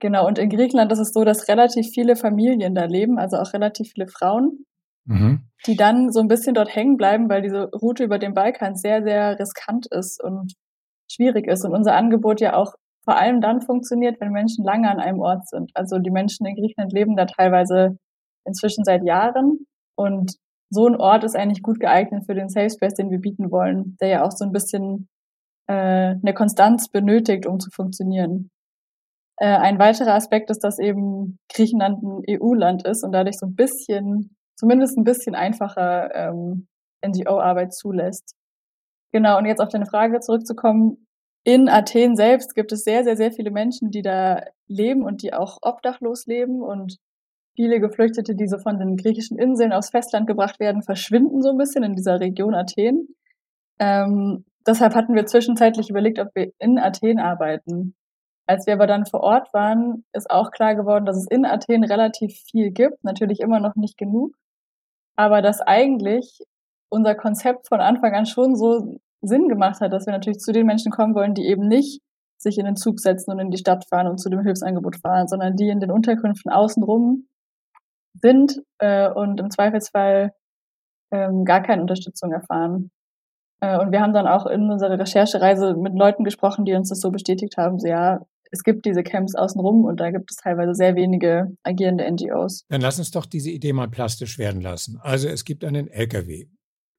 genau, 0.00 0.26
und 0.26 0.38
in 0.38 0.50
Griechenland 0.50 0.90
ist 0.92 0.98
es 0.98 1.12
so, 1.12 1.24
dass 1.24 1.48
relativ 1.48 1.88
viele 1.90 2.16
Familien 2.16 2.74
da 2.74 2.86
leben, 2.86 3.18
also 3.18 3.36
auch 3.36 3.52
relativ 3.52 3.92
viele 3.92 4.08
Frauen 4.08 4.66
mhm. 5.06 5.42
die 5.66 5.76
dann 5.76 6.12
so 6.12 6.20
ein 6.20 6.28
bisschen 6.28 6.54
dort 6.54 6.74
hängen 6.74 6.96
bleiben, 6.96 7.28
weil 7.28 7.42
diese 7.42 7.70
Route 7.70 8.04
über 8.04 8.18
den 8.18 8.34
Balkan 8.34 8.76
sehr, 8.76 9.02
sehr 9.02 9.38
riskant 9.38 9.86
ist 9.86 10.22
und 10.22 10.54
schwierig 11.10 11.46
ist 11.46 11.64
und 11.64 11.72
unser 11.72 11.94
Angebot 11.94 12.40
ja 12.40 12.54
auch 12.54 12.74
vor 13.06 13.16
allem 13.16 13.40
dann 13.40 13.62
funktioniert, 13.62 14.20
wenn 14.20 14.32
Menschen 14.32 14.64
lange 14.64 14.90
an 14.90 14.98
einem 14.98 15.20
Ort 15.20 15.48
sind. 15.48 15.70
Also 15.74 15.98
die 15.98 16.10
Menschen 16.10 16.44
in 16.44 16.56
Griechenland 16.56 16.92
leben 16.92 17.16
da 17.16 17.24
teilweise 17.24 17.96
inzwischen 18.44 18.84
seit 18.84 19.04
Jahren 19.04 19.66
und 19.96 20.36
so 20.70 20.86
ein 20.88 20.96
Ort 20.96 21.22
ist 21.22 21.36
eigentlich 21.36 21.62
gut 21.62 21.78
geeignet 21.78 22.24
für 22.26 22.34
den 22.34 22.48
Safe 22.48 22.68
Space, 22.68 22.94
den 22.94 23.10
wir 23.10 23.20
bieten 23.20 23.52
wollen, 23.52 23.96
der 24.00 24.08
ja 24.08 24.24
auch 24.24 24.32
so 24.32 24.44
ein 24.44 24.50
bisschen 24.50 25.08
äh, 25.68 26.16
eine 26.20 26.34
Konstanz 26.34 26.88
benötigt, 26.88 27.46
um 27.46 27.60
zu 27.60 27.70
funktionieren. 27.70 28.50
Äh, 29.38 29.56
ein 29.56 29.78
weiterer 29.78 30.14
Aspekt 30.14 30.50
ist, 30.50 30.64
dass 30.64 30.80
eben 30.80 31.38
Griechenland 31.52 32.02
ein 32.02 32.22
EU-Land 32.28 32.84
ist 32.84 33.04
und 33.04 33.12
dadurch 33.12 33.38
so 33.38 33.46
ein 33.46 33.54
bisschen 33.54 34.36
zumindest 34.56 34.98
ein 34.98 35.04
bisschen 35.04 35.36
einfacher 35.36 36.12
ähm, 36.12 36.66
NGO-Arbeit 37.06 37.72
zulässt. 37.72 38.34
Genau, 39.12 39.38
und 39.38 39.46
jetzt 39.46 39.60
auf 39.60 39.68
deine 39.68 39.86
Frage 39.86 40.18
zurückzukommen. 40.18 41.05
In 41.46 41.68
Athen 41.68 42.16
selbst 42.16 42.54
gibt 42.56 42.72
es 42.72 42.82
sehr, 42.82 43.04
sehr, 43.04 43.16
sehr 43.16 43.30
viele 43.30 43.52
Menschen, 43.52 43.90
die 43.92 44.02
da 44.02 44.42
leben 44.66 45.04
und 45.04 45.22
die 45.22 45.32
auch 45.32 45.58
obdachlos 45.62 46.26
leben 46.26 46.60
und 46.60 46.96
viele 47.54 47.78
Geflüchtete, 47.78 48.34
die 48.34 48.48
so 48.48 48.58
von 48.58 48.78
den 48.78 48.96
griechischen 48.96 49.38
Inseln 49.38 49.72
aufs 49.72 49.90
Festland 49.90 50.26
gebracht 50.26 50.58
werden, 50.58 50.82
verschwinden 50.82 51.42
so 51.42 51.50
ein 51.50 51.58
bisschen 51.58 51.84
in 51.84 51.94
dieser 51.94 52.18
Region 52.18 52.54
Athen. 52.54 53.14
Ähm, 53.78 54.44
deshalb 54.66 54.94
hatten 54.96 55.14
wir 55.14 55.26
zwischenzeitlich 55.26 55.88
überlegt, 55.88 56.18
ob 56.18 56.34
wir 56.34 56.50
in 56.58 56.78
Athen 56.78 57.20
arbeiten. 57.20 57.94
Als 58.46 58.66
wir 58.66 58.74
aber 58.74 58.88
dann 58.88 59.06
vor 59.06 59.20
Ort 59.20 59.54
waren, 59.54 60.04
ist 60.12 60.30
auch 60.30 60.50
klar 60.50 60.74
geworden, 60.74 61.06
dass 61.06 61.16
es 61.16 61.28
in 61.30 61.46
Athen 61.46 61.84
relativ 61.84 62.34
viel 62.50 62.72
gibt, 62.72 63.04
natürlich 63.04 63.40
immer 63.40 63.60
noch 63.60 63.76
nicht 63.76 63.96
genug 63.96 64.34
aber 65.16 65.42
dass 65.42 65.60
eigentlich 65.60 66.42
unser 66.90 67.14
Konzept 67.14 67.68
von 67.68 67.80
Anfang 67.80 68.14
an 68.14 68.26
schon 68.26 68.54
so 68.54 68.98
Sinn 69.22 69.48
gemacht 69.48 69.80
hat, 69.80 69.92
dass 69.92 70.06
wir 70.06 70.12
natürlich 70.12 70.38
zu 70.38 70.52
den 70.52 70.66
Menschen 70.66 70.92
kommen 70.92 71.14
wollen, 71.14 71.34
die 71.34 71.46
eben 71.46 71.66
nicht 71.68 72.00
sich 72.38 72.58
in 72.58 72.66
den 72.66 72.76
Zug 72.76 73.00
setzen 73.00 73.30
und 73.32 73.38
in 73.38 73.50
die 73.50 73.58
Stadt 73.58 73.86
fahren 73.88 74.08
und 74.08 74.18
zu 74.18 74.28
dem 74.28 74.42
Hilfsangebot 74.42 74.96
fahren, 74.96 75.26
sondern 75.26 75.56
die 75.56 75.68
in 75.68 75.80
den 75.80 75.90
Unterkünften 75.90 76.52
außenrum 76.52 77.26
sind 78.14 78.62
äh, 78.78 79.10
und 79.10 79.40
im 79.40 79.50
Zweifelsfall 79.50 80.32
ähm, 81.12 81.44
gar 81.44 81.62
keine 81.62 81.82
Unterstützung 81.82 82.32
erfahren. 82.32 82.90
Äh, 83.60 83.78
und 83.78 83.92
wir 83.92 84.00
haben 84.00 84.12
dann 84.12 84.26
auch 84.26 84.46
in 84.46 84.70
unserer 84.70 84.98
Recherchereise 84.98 85.74
mit 85.74 85.94
Leuten 85.94 86.24
gesprochen, 86.24 86.64
die 86.64 86.74
uns 86.74 86.88
das 86.88 87.00
so 87.00 87.10
bestätigt 87.10 87.56
haben, 87.56 87.78
so 87.78 87.88
ja, 87.88 88.20
es 88.52 88.62
gibt 88.62 88.86
diese 88.86 89.02
Camps 89.02 89.34
außenrum 89.34 89.84
und 89.84 89.98
da 89.98 90.10
gibt 90.10 90.30
es 90.30 90.36
teilweise 90.36 90.74
sehr 90.74 90.94
wenige 90.94 91.48
agierende 91.64 92.10
NGOs. 92.10 92.64
Dann 92.68 92.80
lass 92.80 92.98
uns 92.98 93.10
doch 93.10 93.26
diese 93.26 93.50
Idee 93.50 93.72
mal 93.72 93.88
plastisch 93.88 94.38
werden 94.38 94.60
lassen. 94.60 94.98
Also 95.02 95.28
es 95.28 95.44
gibt 95.44 95.64
einen 95.64 95.88
LKW 95.88 96.46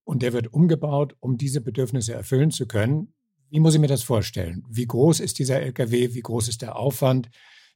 und 0.07 0.23
der 0.23 0.31
wird 0.31 0.53
umgebaut, 0.53 1.15
um 1.19 1.37
diese 1.37 1.59
Bedürfnisse 1.59 2.13
erfüllen 2.13 2.49
zu 2.49 2.65
können. 2.65 3.13
Wie 3.49 3.59
muss 3.59 3.75
ich 3.75 3.81
mir 3.81 3.87
das 3.87 4.03
vorstellen? 4.03 4.63
Wie 4.69 4.87
groß 4.87 5.19
ist 5.19 5.37
dieser 5.37 5.59
LKW? 5.59 6.13
Wie 6.13 6.21
groß 6.21 6.47
ist 6.47 6.61
der 6.61 6.77
Aufwand, 6.77 7.29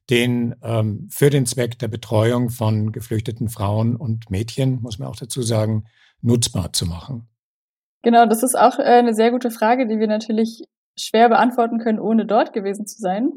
den 0.08 0.54
ähm, 0.62 1.08
für 1.10 1.28
den 1.28 1.44
Zweck 1.44 1.78
der 1.78 1.88
Betreuung 1.88 2.48
von 2.48 2.90
geflüchteten 2.90 3.50
Frauen 3.50 3.96
und 3.96 4.30
Mädchen, 4.30 4.80
muss 4.80 4.98
man 4.98 5.08
auch 5.08 5.16
dazu 5.16 5.42
sagen, 5.42 5.84
nutzbar 6.22 6.72
zu 6.72 6.86
machen? 6.86 7.28
Genau, 8.02 8.24
das 8.24 8.42
ist 8.42 8.58
auch 8.58 8.78
äh, 8.78 8.82
eine 8.82 9.14
sehr 9.14 9.30
gute 9.30 9.50
Frage, 9.50 9.86
die 9.86 9.98
wir 9.98 10.08
natürlich 10.08 10.64
schwer 10.98 11.28
beantworten 11.28 11.78
können, 11.78 12.00
ohne 12.00 12.24
dort 12.24 12.54
gewesen 12.54 12.86
zu 12.86 12.98
sein. 12.98 13.30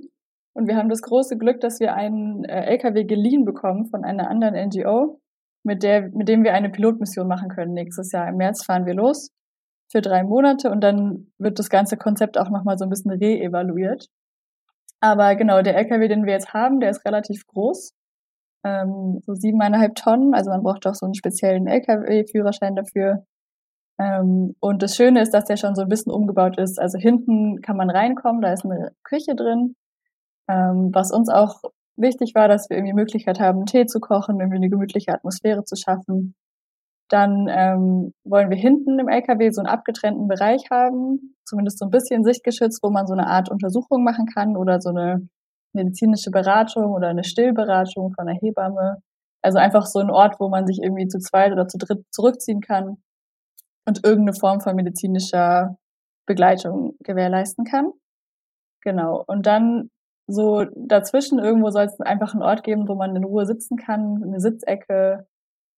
Und 0.53 0.67
wir 0.67 0.77
haben 0.77 0.89
das 0.89 1.01
große 1.01 1.37
Glück, 1.37 1.59
dass 1.59 1.81
wir 1.81 1.93
einen 1.93 2.45
äh, 2.45 2.65
LKW 2.65 3.03
geliehen 3.03 3.43
bekommen 3.43 3.87
von 3.87 4.05
einer 4.05 4.29
anderen 4.29 4.55
NGO, 4.69 5.19
mit 5.65 5.83
der, 5.83 6.09
mit 6.11 6.29
dem 6.29 6.43
wir 6.43 6.53
eine 6.53 6.69
Pilotmission 6.69 7.27
machen 7.27 7.49
können. 7.49 7.73
Nächstes 7.73 8.11
Jahr 8.11 8.29
im 8.29 8.37
März 8.37 8.63
fahren 8.63 8.85
wir 8.85 8.93
los 8.93 9.31
für 9.91 10.01
drei 10.01 10.23
Monate 10.23 10.71
und 10.71 10.81
dann 10.81 11.31
wird 11.37 11.59
das 11.59 11.69
ganze 11.69 11.97
Konzept 11.97 12.37
auch 12.37 12.49
nochmal 12.49 12.77
so 12.77 12.85
ein 12.85 12.89
bisschen 12.89 13.11
re-evaluiert. 13.11 14.07
Aber 15.01 15.35
genau, 15.35 15.61
der 15.61 15.75
LKW, 15.77 16.07
den 16.07 16.25
wir 16.25 16.33
jetzt 16.33 16.53
haben, 16.53 16.79
der 16.79 16.89
ist 16.91 17.05
relativ 17.05 17.45
groß. 17.47 17.93
ähm, 18.65 19.21
so 19.25 19.35
siebeneinhalb 19.35 19.95
Tonnen. 19.95 20.33
Also 20.33 20.49
man 20.51 20.63
braucht 20.63 20.87
auch 20.87 20.95
so 20.95 21.05
einen 21.05 21.13
speziellen 21.15 21.67
LKW-Führerschein 21.67 22.75
dafür. 22.75 23.25
Ähm, 23.99 24.55
und 24.59 24.81
das 24.83 24.95
Schöne 24.95 25.21
ist, 25.21 25.33
dass 25.33 25.45
der 25.45 25.57
schon 25.57 25.75
so 25.75 25.83
ein 25.83 25.89
bisschen 25.89 26.11
umgebaut 26.11 26.57
ist. 26.57 26.79
Also 26.79 26.97
hinten 26.97 27.61
kann 27.61 27.77
man 27.77 27.89
reinkommen, 27.89 28.41
da 28.41 28.51
ist 28.53 28.65
eine 28.65 28.91
Küche 29.03 29.35
drin. 29.35 29.75
Ähm, 30.49 30.91
was 30.93 31.11
uns 31.11 31.29
auch 31.29 31.61
wichtig 31.97 32.33
war, 32.35 32.47
dass 32.47 32.69
wir 32.69 32.77
irgendwie 32.77 32.93
Möglichkeit 32.93 33.39
haben, 33.39 33.65
Tee 33.65 33.85
zu 33.85 33.99
kochen, 33.99 34.39
irgendwie 34.39 34.57
eine 34.57 34.69
gemütliche 34.69 35.13
Atmosphäre 35.13 35.63
zu 35.63 35.75
schaffen. 35.75 36.35
Dann 37.09 37.47
ähm, 37.49 38.13
wollen 38.23 38.49
wir 38.49 38.57
hinten 38.57 38.97
im 38.99 39.07
LKW 39.07 39.51
so 39.51 39.61
einen 39.61 39.69
abgetrennten 39.69 40.27
Bereich 40.27 40.63
haben, 40.71 41.35
zumindest 41.45 41.79
so 41.79 41.85
ein 41.85 41.91
bisschen 41.91 42.23
sichtgeschützt, 42.23 42.81
wo 42.81 42.89
man 42.89 43.05
so 43.05 43.13
eine 43.13 43.27
Art 43.27 43.49
Untersuchung 43.51 44.03
machen 44.03 44.25
kann 44.25 44.57
oder 44.57 44.81
so 44.81 44.89
eine 44.89 45.27
medizinische 45.73 46.31
Beratung 46.31 46.93
oder 46.93 47.09
eine 47.09 47.23
Stillberatung 47.23 48.13
von 48.13 48.27
einer 48.27 48.39
Hebamme. 48.39 48.97
Also 49.43 49.59
einfach 49.59 49.85
so 49.85 49.99
ein 49.99 50.09
Ort, 50.09 50.39
wo 50.39 50.49
man 50.49 50.65
sich 50.65 50.79
irgendwie 50.81 51.07
zu 51.07 51.19
zweit 51.19 51.51
oder 51.51 51.67
zu 51.67 51.77
dritt 51.77 52.03
zurückziehen 52.11 52.61
kann 52.61 52.97
und 53.85 54.03
irgendeine 54.03 54.33
Form 54.33 54.61
von 54.61 54.75
medizinischer 54.75 55.77
Begleitung 56.25 56.95
gewährleisten 57.03 57.65
kann. 57.65 57.91
Genau. 58.81 59.23
Und 59.27 59.45
dann 59.45 59.89
so 60.27 60.65
dazwischen 60.75 61.39
irgendwo 61.39 61.69
soll 61.69 61.85
es 61.85 61.99
einfach 61.99 62.33
einen 62.33 62.43
Ort 62.43 62.63
geben, 62.63 62.87
wo 62.87 62.95
man 62.95 63.15
in 63.15 63.23
Ruhe 63.23 63.45
sitzen 63.45 63.77
kann, 63.77 64.23
eine 64.23 64.39
Sitzecke, 64.39 65.27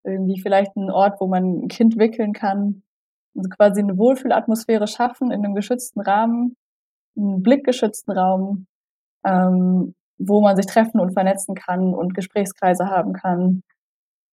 irgendwie 0.03 0.39
vielleicht 0.41 0.75
einen 0.77 0.91
Ort, 0.91 1.19
wo 1.19 1.27
man 1.27 1.63
ein 1.63 1.67
Kind 1.67 1.97
wickeln 1.97 2.33
kann. 2.33 2.83
Also 3.35 3.49
quasi 3.49 3.81
eine 3.81 3.97
Wohlfühlatmosphäre 3.97 4.87
schaffen 4.87 5.31
in 5.31 5.43
einem 5.43 5.53
geschützten 5.53 6.01
Rahmen, 6.01 6.55
einen 7.17 7.43
blickgeschützten 7.43 8.17
Raum, 8.17 8.67
ähm, 9.25 9.93
wo 10.17 10.41
man 10.41 10.55
sich 10.55 10.65
treffen 10.65 10.99
und 10.99 11.13
vernetzen 11.13 11.55
kann 11.55 11.93
und 11.93 12.15
Gesprächskreise 12.15 12.87
haben 12.87 13.13
kann. 13.13 13.63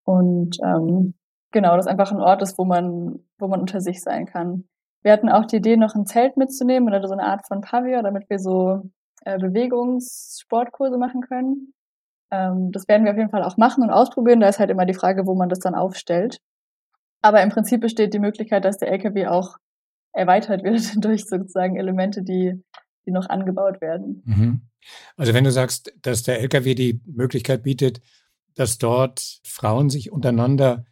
Und 0.04 0.58
ähm, 0.64 1.14
genau, 1.50 1.76
das 1.76 1.86
einfach 1.86 2.12
ein 2.12 2.20
Ort 2.20 2.42
ist, 2.42 2.56
wo 2.58 2.64
man, 2.64 3.24
wo 3.38 3.48
man 3.48 3.60
unter 3.60 3.80
sich 3.80 4.00
sein 4.02 4.26
kann. 4.26 4.68
Wir 5.02 5.12
hatten 5.12 5.28
auch 5.28 5.44
die 5.44 5.56
Idee, 5.56 5.76
noch 5.76 5.94
ein 5.94 6.06
Zelt 6.06 6.36
mitzunehmen 6.36 6.88
oder 6.88 7.06
so 7.06 7.12
eine 7.12 7.24
Art 7.26 7.46
von 7.46 7.60
Pavillon, 7.60 8.04
damit 8.04 8.30
wir 8.30 8.38
so 8.38 8.90
äh, 9.24 9.38
Bewegungssportkurse 9.38 10.98
machen 10.98 11.22
können. 11.22 11.74
Ähm, 12.30 12.72
das 12.72 12.88
werden 12.88 13.04
wir 13.04 13.12
auf 13.12 13.18
jeden 13.18 13.30
Fall 13.30 13.42
auch 13.42 13.56
machen 13.56 13.82
und 13.82 13.90
ausprobieren. 13.90 14.40
Da 14.40 14.48
ist 14.48 14.58
halt 14.58 14.70
immer 14.70 14.86
die 14.86 14.94
Frage, 14.94 15.26
wo 15.26 15.34
man 15.34 15.48
das 15.48 15.60
dann 15.60 15.74
aufstellt. 15.74 16.38
Aber 17.22 17.42
im 17.42 17.50
Prinzip 17.50 17.80
besteht 17.80 18.12
die 18.12 18.18
Möglichkeit, 18.18 18.64
dass 18.64 18.78
der 18.78 18.90
LKW 18.90 19.26
auch 19.26 19.56
erweitert 20.12 20.62
wird 20.62 20.82
durch 21.04 21.26
sozusagen 21.26 21.76
Elemente, 21.76 22.22
die, 22.22 22.62
die 23.06 23.10
noch 23.10 23.28
angebaut 23.28 23.80
werden. 23.80 24.22
Mhm. 24.24 24.60
Also 25.16 25.32
wenn 25.32 25.44
du 25.44 25.50
sagst, 25.50 25.94
dass 26.02 26.22
der 26.22 26.40
LKW 26.40 26.74
die 26.74 27.00
Möglichkeit 27.06 27.62
bietet, 27.62 28.00
dass 28.54 28.78
dort 28.78 29.40
Frauen 29.44 29.88
sich 29.88 30.12
untereinander 30.12 30.84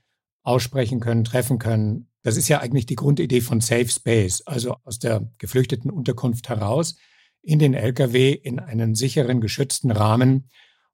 aussprechen 0.43 1.01
können, 1.01 1.25
treffen 1.25 1.59
können, 1.59 2.09
das 2.23 2.37
ist 2.37 2.49
ja 2.49 2.61
eigentlich 2.61 2.87
die 2.87 2.97
Grundidee 2.97 3.41
von 3.41 3.61
Safe 3.61 3.89
Space, 3.89 4.43
also 4.47 4.77
aus 4.85 4.99
der 4.99 5.29
geflüchteten 5.39 5.91
Unterkunft 5.91 6.49
heraus 6.49 6.97
in 7.43 7.59
den 7.59 7.75
LKW 7.75 8.33
in 8.33 8.59
einen 8.59 8.95
sicheren, 8.95 9.41
geschützten 9.41 9.91
Rahmen, 9.91 10.49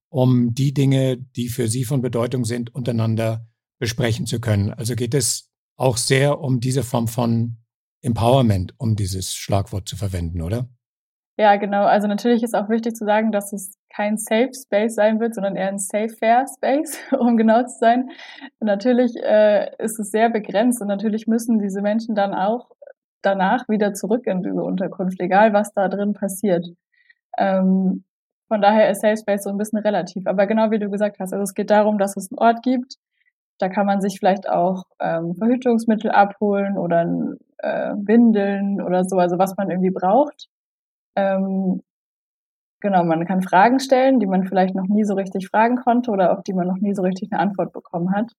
um 0.09 0.55
die 0.55 0.73
Dinge, 0.73 1.19
die 1.19 1.49
für 1.49 1.69
Sie 1.69 1.85
von 1.85 2.01
Bedeutung 2.01 2.45
sind, 2.45 2.75
untereinander 2.75 3.47
besprechen 3.79 4.27
zu 4.27 4.41
können. 4.41 4.73
Also 4.73 4.95
geht 4.97 5.15
es 5.15 5.51
auch 5.77 5.97
sehr 5.97 6.41
um 6.41 6.61
diese 6.61 6.83
Form 6.83 7.07
von 7.07 7.59
Empowerment, 8.03 8.75
um 8.79 8.97
dieses 8.97 9.35
Schlagwort 9.35 9.89
zu 9.89 9.97
verwenden, 9.97 10.43
oder? 10.43 10.69
Ja, 11.37 11.55
genau. 11.57 11.85
Also 11.85 12.09
natürlich 12.09 12.43
ist 12.43 12.55
auch 12.55 12.69
wichtig 12.69 12.97
zu 12.97 13.05
sagen, 13.05 13.31
dass 13.31 13.53
es 13.53 13.79
kein 13.95 14.17
Safe 14.17 14.51
Space 14.53 14.97
sein 14.97 15.21
wird, 15.21 15.35
sondern 15.35 15.55
eher 15.55 15.69
ein 15.69 15.79
Safe 15.79 16.09
Fair 16.09 16.47
Space, 16.57 16.99
um 17.19 17.37
genau 17.37 17.63
zu 17.63 17.79
sein. 17.79 18.11
Natürlich 18.61 19.13
äh, 19.17 19.71
ist 19.79 20.01
es 20.01 20.11
sehr 20.11 20.31
begrenzt 20.31 20.81
und 20.81 20.89
natürlich 20.89 21.27
müssen 21.27 21.61
diese 21.61 21.81
Menschen 21.81 22.17
dann 22.17 22.35
auch 22.35 22.71
danach 23.23 23.69
wieder 23.69 23.95
zurück 23.95 24.27
in 24.27 24.43
diese 24.43 24.63
Unterkunft, 24.63 25.21
egal 25.21 25.53
was 25.53 25.73
da 25.73 25.89
drin 25.89 26.15
passiert. 26.15 26.67
Ähm, 27.39 28.05
von 28.49 28.63
daher 28.63 28.91
ist 28.91 29.03
Safe 29.03 29.17
Space 29.17 29.45
so 29.45 29.51
ein 29.51 29.59
bisschen 29.59 29.79
relativ. 29.79 30.27
Aber 30.27 30.47
genau 30.47 30.71
wie 30.71 30.79
du 30.79 30.91
gesagt 30.91 31.19
hast, 31.21 31.33
also 31.33 31.43
es 31.43 31.55
geht 31.55 31.71
darum, 31.71 31.99
dass 31.99 32.17
es 32.17 32.31
einen 32.31 32.39
Ort 32.39 32.63
gibt, 32.63 32.97
da 33.59 33.69
kann 33.69 33.87
man 33.87 34.01
sich 34.01 34.19
vielleicht 34.19 34.49
auch 34.49 34.85
ähm, 35.01 35.35
Verhütungsmittel 35.35 36.11
abholen 36.11 36.79
oder 36.79 37.03
äh, 37.59 37.95
Windeln 37.97 38.81
oder 38.81 39.05
so, 39.05 39.19
also 39.19 39.39
was 39.39 39.57
man 39.57 39.71
irgendwie 39.71 39.91
braucht. 39.91 40.49
Ähm, 41.17 41.83
genau, 42.81 43.05
man 43.05 43.27
kann 43.27 43.43
Fragen 43.43 43.81
stellen, 43.81 44.21
die 44.21 44.27
man 44.27 44.45
vielleicht 44.45 44.75
noch 44.75 44.87
nie 44.87 45.05
so 45.05 45.15
richtig 45.15 45.49
fragen 45.49 45.77
konnte 45.77 46.11
oder 46.11 46.33
auf 46.33 46.43
die 46.45 46.55
man 46.55 46.69
noch 46.69 46.79
nie 46.79 46.95
so 46.95 47.03
richtig 47.03 47.33
eine 47.33 47.41
Antwort 47.41 47.73
bekommen 47.73 48.13
hat. 48.15 48.33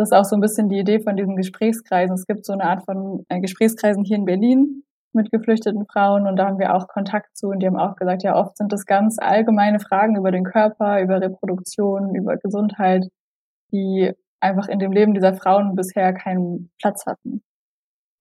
Das 0.00 0.12
ist 0.12 0.16
auch 0.16 0.24
so 0.24 0.34
ein 0.34 0.40
bisschen 0.40 0.70
die 0.70 0.78
Idee 0.78 1.00
von 1.00 1.14
diesen 1.14 1.36
Gesprächskreisen. 1.36 2.14
Es 2.14 2.26
gibt 2.26 2.46
so 2.46 2.54
eine 2.54 2.64
Art 2.64 2.86
von 2.86 3.26
äh, 3.28 3.38
Gesprächskreisen 3.38 4.02
hier 4.02 4.16
in 4.16 4.24
Berlin, 4.24 4.82
mit 5.12 5.30
geflüchteten 5.30 5.84
Frauen 5.84 6.26
und 6.26 6.36
da 6.36 6.46
haben 6.46 6.58
wir 6.58 6.74
auch 6.74 6.88
Kontakt 6.88 7.36
zu 7.36 7.48
und 7.48 7.58
die 7.60 7.66
haben 7.66 7.78
auch 7.78 7.96
gesagt, 7.96 8.22
ja, 8.22 8.34
oft 8.34 8.56
sind 8.56 8.72
das 8.72 8.86
ganz 8.86 9.18
allgemeine 9.20 9.78
Fragen 9.78 10.16
über 10.16 10.30
den 10.30 10.44
Körper, 10.44 11.02
über 11.02 11.20
Reproduktion, 11.20 12.14
über 12.14 12.38
Gesundheit, 12.38 13.08
die 13.72 14.10
einfach 14.40 14.68
in 14.68 14.78
dem 14.78 14.90
Leben 14.90 15.12
dieser 15.12 15.34
Frauen 15.34 15.74
bisher 15.74 16.14
keinen 16.14 16.70
Platz 16.80 17.04
hatten 17.04 17.42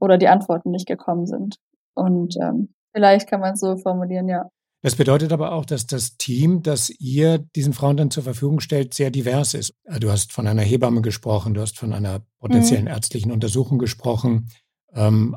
oder 0.01 0.17
die 0.17 0.27
Antworten 0.27 0.71
nicht 0.71 0.85
gekommen 0.85 1.27
sind. 1.27 1.59
Und 1.95 2.35
ähm, 2.41 2.73
vielleicht 2.93 3.29
kann 3.29 3.39
man 3.39 3.53
es 3.53 3.61
so 3.61 3.77
formulieren, 3.77 4.27
ja. 4.27 4.49
Das 4.81 4.95
bedeutet 4.95 5.33
aber 5.33 5.51
auch, 5.51 5.65
dass 5.65 5.87
das 5.87 6.15
Team, 6.15 6.63
das 6.63 6.89
ihr 6.89 7.37
diesen 7.37 7.73
Frauen 7.73 7.97
dann 7.97 8.11
zur 8.11 8.23
Verfügung 8.23 8.61
stellt, 8.61 8.93
sehr 8.93 9.11
divers 9.11 9.53
ist. 9.53 9.73
Du 9.99 10.09
hast 10.09 10.31
von 10.31 10.47
einer 10.47 10.61
Hebamme 10.61 11.01
gesprochen, 11.01 11.53
du 11.53 11.61
hast 11.61 11.77
von 11.77 11.91
einer 11.91 12.21
potenziellen 12.39 12.85
mhm. 12.85 12.91
ärztlichen 12.91 13.31
Untersuchung 13.31 13.77
gesprochen. 13.77 14.49
Ähm, 14.93 15.35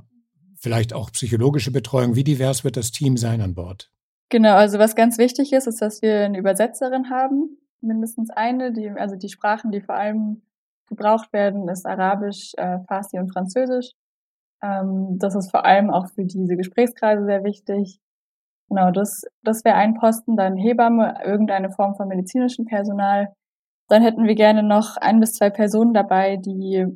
vielleicht 0.57 0.93
auch 0.95 1.11
psychologische 1.11 1.73
Betreuung. 1.73 2.15
Wie 2.15 2.23
divers 2.23 2.63
wird 2.63 2.77
das 2.77 2.93
Team 2.93 3.17
sein 3.17 3.41
an 3.41 3.55
Bord? 3.55 3.91
Genau, 4.29 4.55
also 4.55 4.79
was 4.79 4.95
ganz 4.95 5.19
wichtig 5.19 5.53
ist, 5.53 5.67
ist, 5.67 5.83
dass 5.83 6.03
wir 6.03 6.25
eine 6.25 6.39
Übersetzerin 6.39 7.11
haben, 7.11 7.59
mindestens 7.81 8.31
eine, 8.31 8.73
die, 8.73 8.89
also 8.91 9.17
die 9.17 9.29
Sprachen, 9.29 9.73
die 9.73 9.81
vor 9.81 9.97
allem 9.97 10.43
gebraucht 10.87 11.33
werden, 11.33 11.69
ist 11.69 11.85
Arabisch, 11.85 12.53
äh, 12.57 12.79
Farsi 12.87 13.19
und 13.19 13.33
Französisch. 13.33 13.91
Ähm, 14.63 15.19
das 15.19 15.35
ist 15.35 15.51
vor 15.51 15.65
allem 15.65 15.91
auch 15.91 16.09
für 16.11 16.25
diese 16.25 16.57
Gesprächskreise 16.57 17.25
sehr 17.25 17.45
wichtig. 17.45 17.99
Genau, 18.73 18.91
das, 18.91 19.23
das 19.43 19.67
wäre 19.67 19.77
ein 19.77 19.93
Posten, 19.97 20.35
dann 20.35 20.57
Hebamme, 20.57 21.21
irgendeine 21.23 21.71
Form 21.73 21.95
von 21.95 22.09
medizinischem 22.09 22.65
Personal. 22.65 23.29
Dann 23.89 24.01
hätten 24.01 24.25
wir 24.25 24.35
gerne 24.35 24.63
noch 24.63 24.97
ein 24.97 25.21
bis 25.21 25.35
zwei 25.35 25.51
Personen 25.51 25.93
dabei, 25.93 26.39
die 26.39 26.87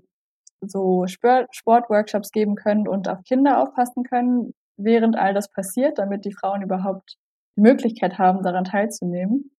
so 0.62 1.04
Sportworkshops 1.06 2.30
geben 2.30 2.54
können 2.54 2.88
und 2.88 3.11
auf 3.11 3.23
Kinder 3.25 3.61
aufpassen 3.62 4.04
können, 4.04 4.54
während 4.78 5.18
all 5.18 5.35
das 5.35 5.52
passiert, 5.52 5.99
damit 5.99 6.25
die 6.25 6.33
Frauen 6.33 6.62
überhaupt 6.62 7.18
die 7.59 7.61
Möglichkeit 7.61 8.16
haben, 8.16 8.42
daran 8.42 8.64
teilzunehmen. 8.64 9.54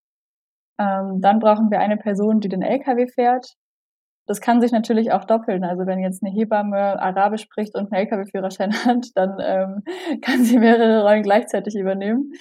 Ähm, 0.80 1.22
dann 1.22 1.38
brauchen 1.38 1.70
wir 1.70 1.82
eine 1.82 1.98
Person, 1.98 2.40
die 2.40 2.50
den 2.50 2.64
LKW 2.64 3.06
fährt. 3.10 3.54
Das 4.28 4.42
kann 4.42 4.62
sich 4.62 4.72
natürlich 4.72 5.12
auch 5.14 5.24
doppeln. 5.24 5.64
Also 5.64 5.86
wenn 5.86 6.00
jetzt 6.00 6.22
eine 6.24 6.34
Hebamme 6.34 7.02
Arabisch 7.02 7.42
spricht 7.42 7.76
und 7.76 7.92
einen 7.92 8.06
LKW-Führerschein 8.06 8.74
hat, 8.86 9.08
dann 9.16 9.38
ähm, 9.42 9.84
kann 10.22 10.44
sie 10.44 10.60
mehrere 10.60 11.02
Rollen 11.04 11.24
gleichzeitig 11.24 11.76
übernehmen. 11.76 12.34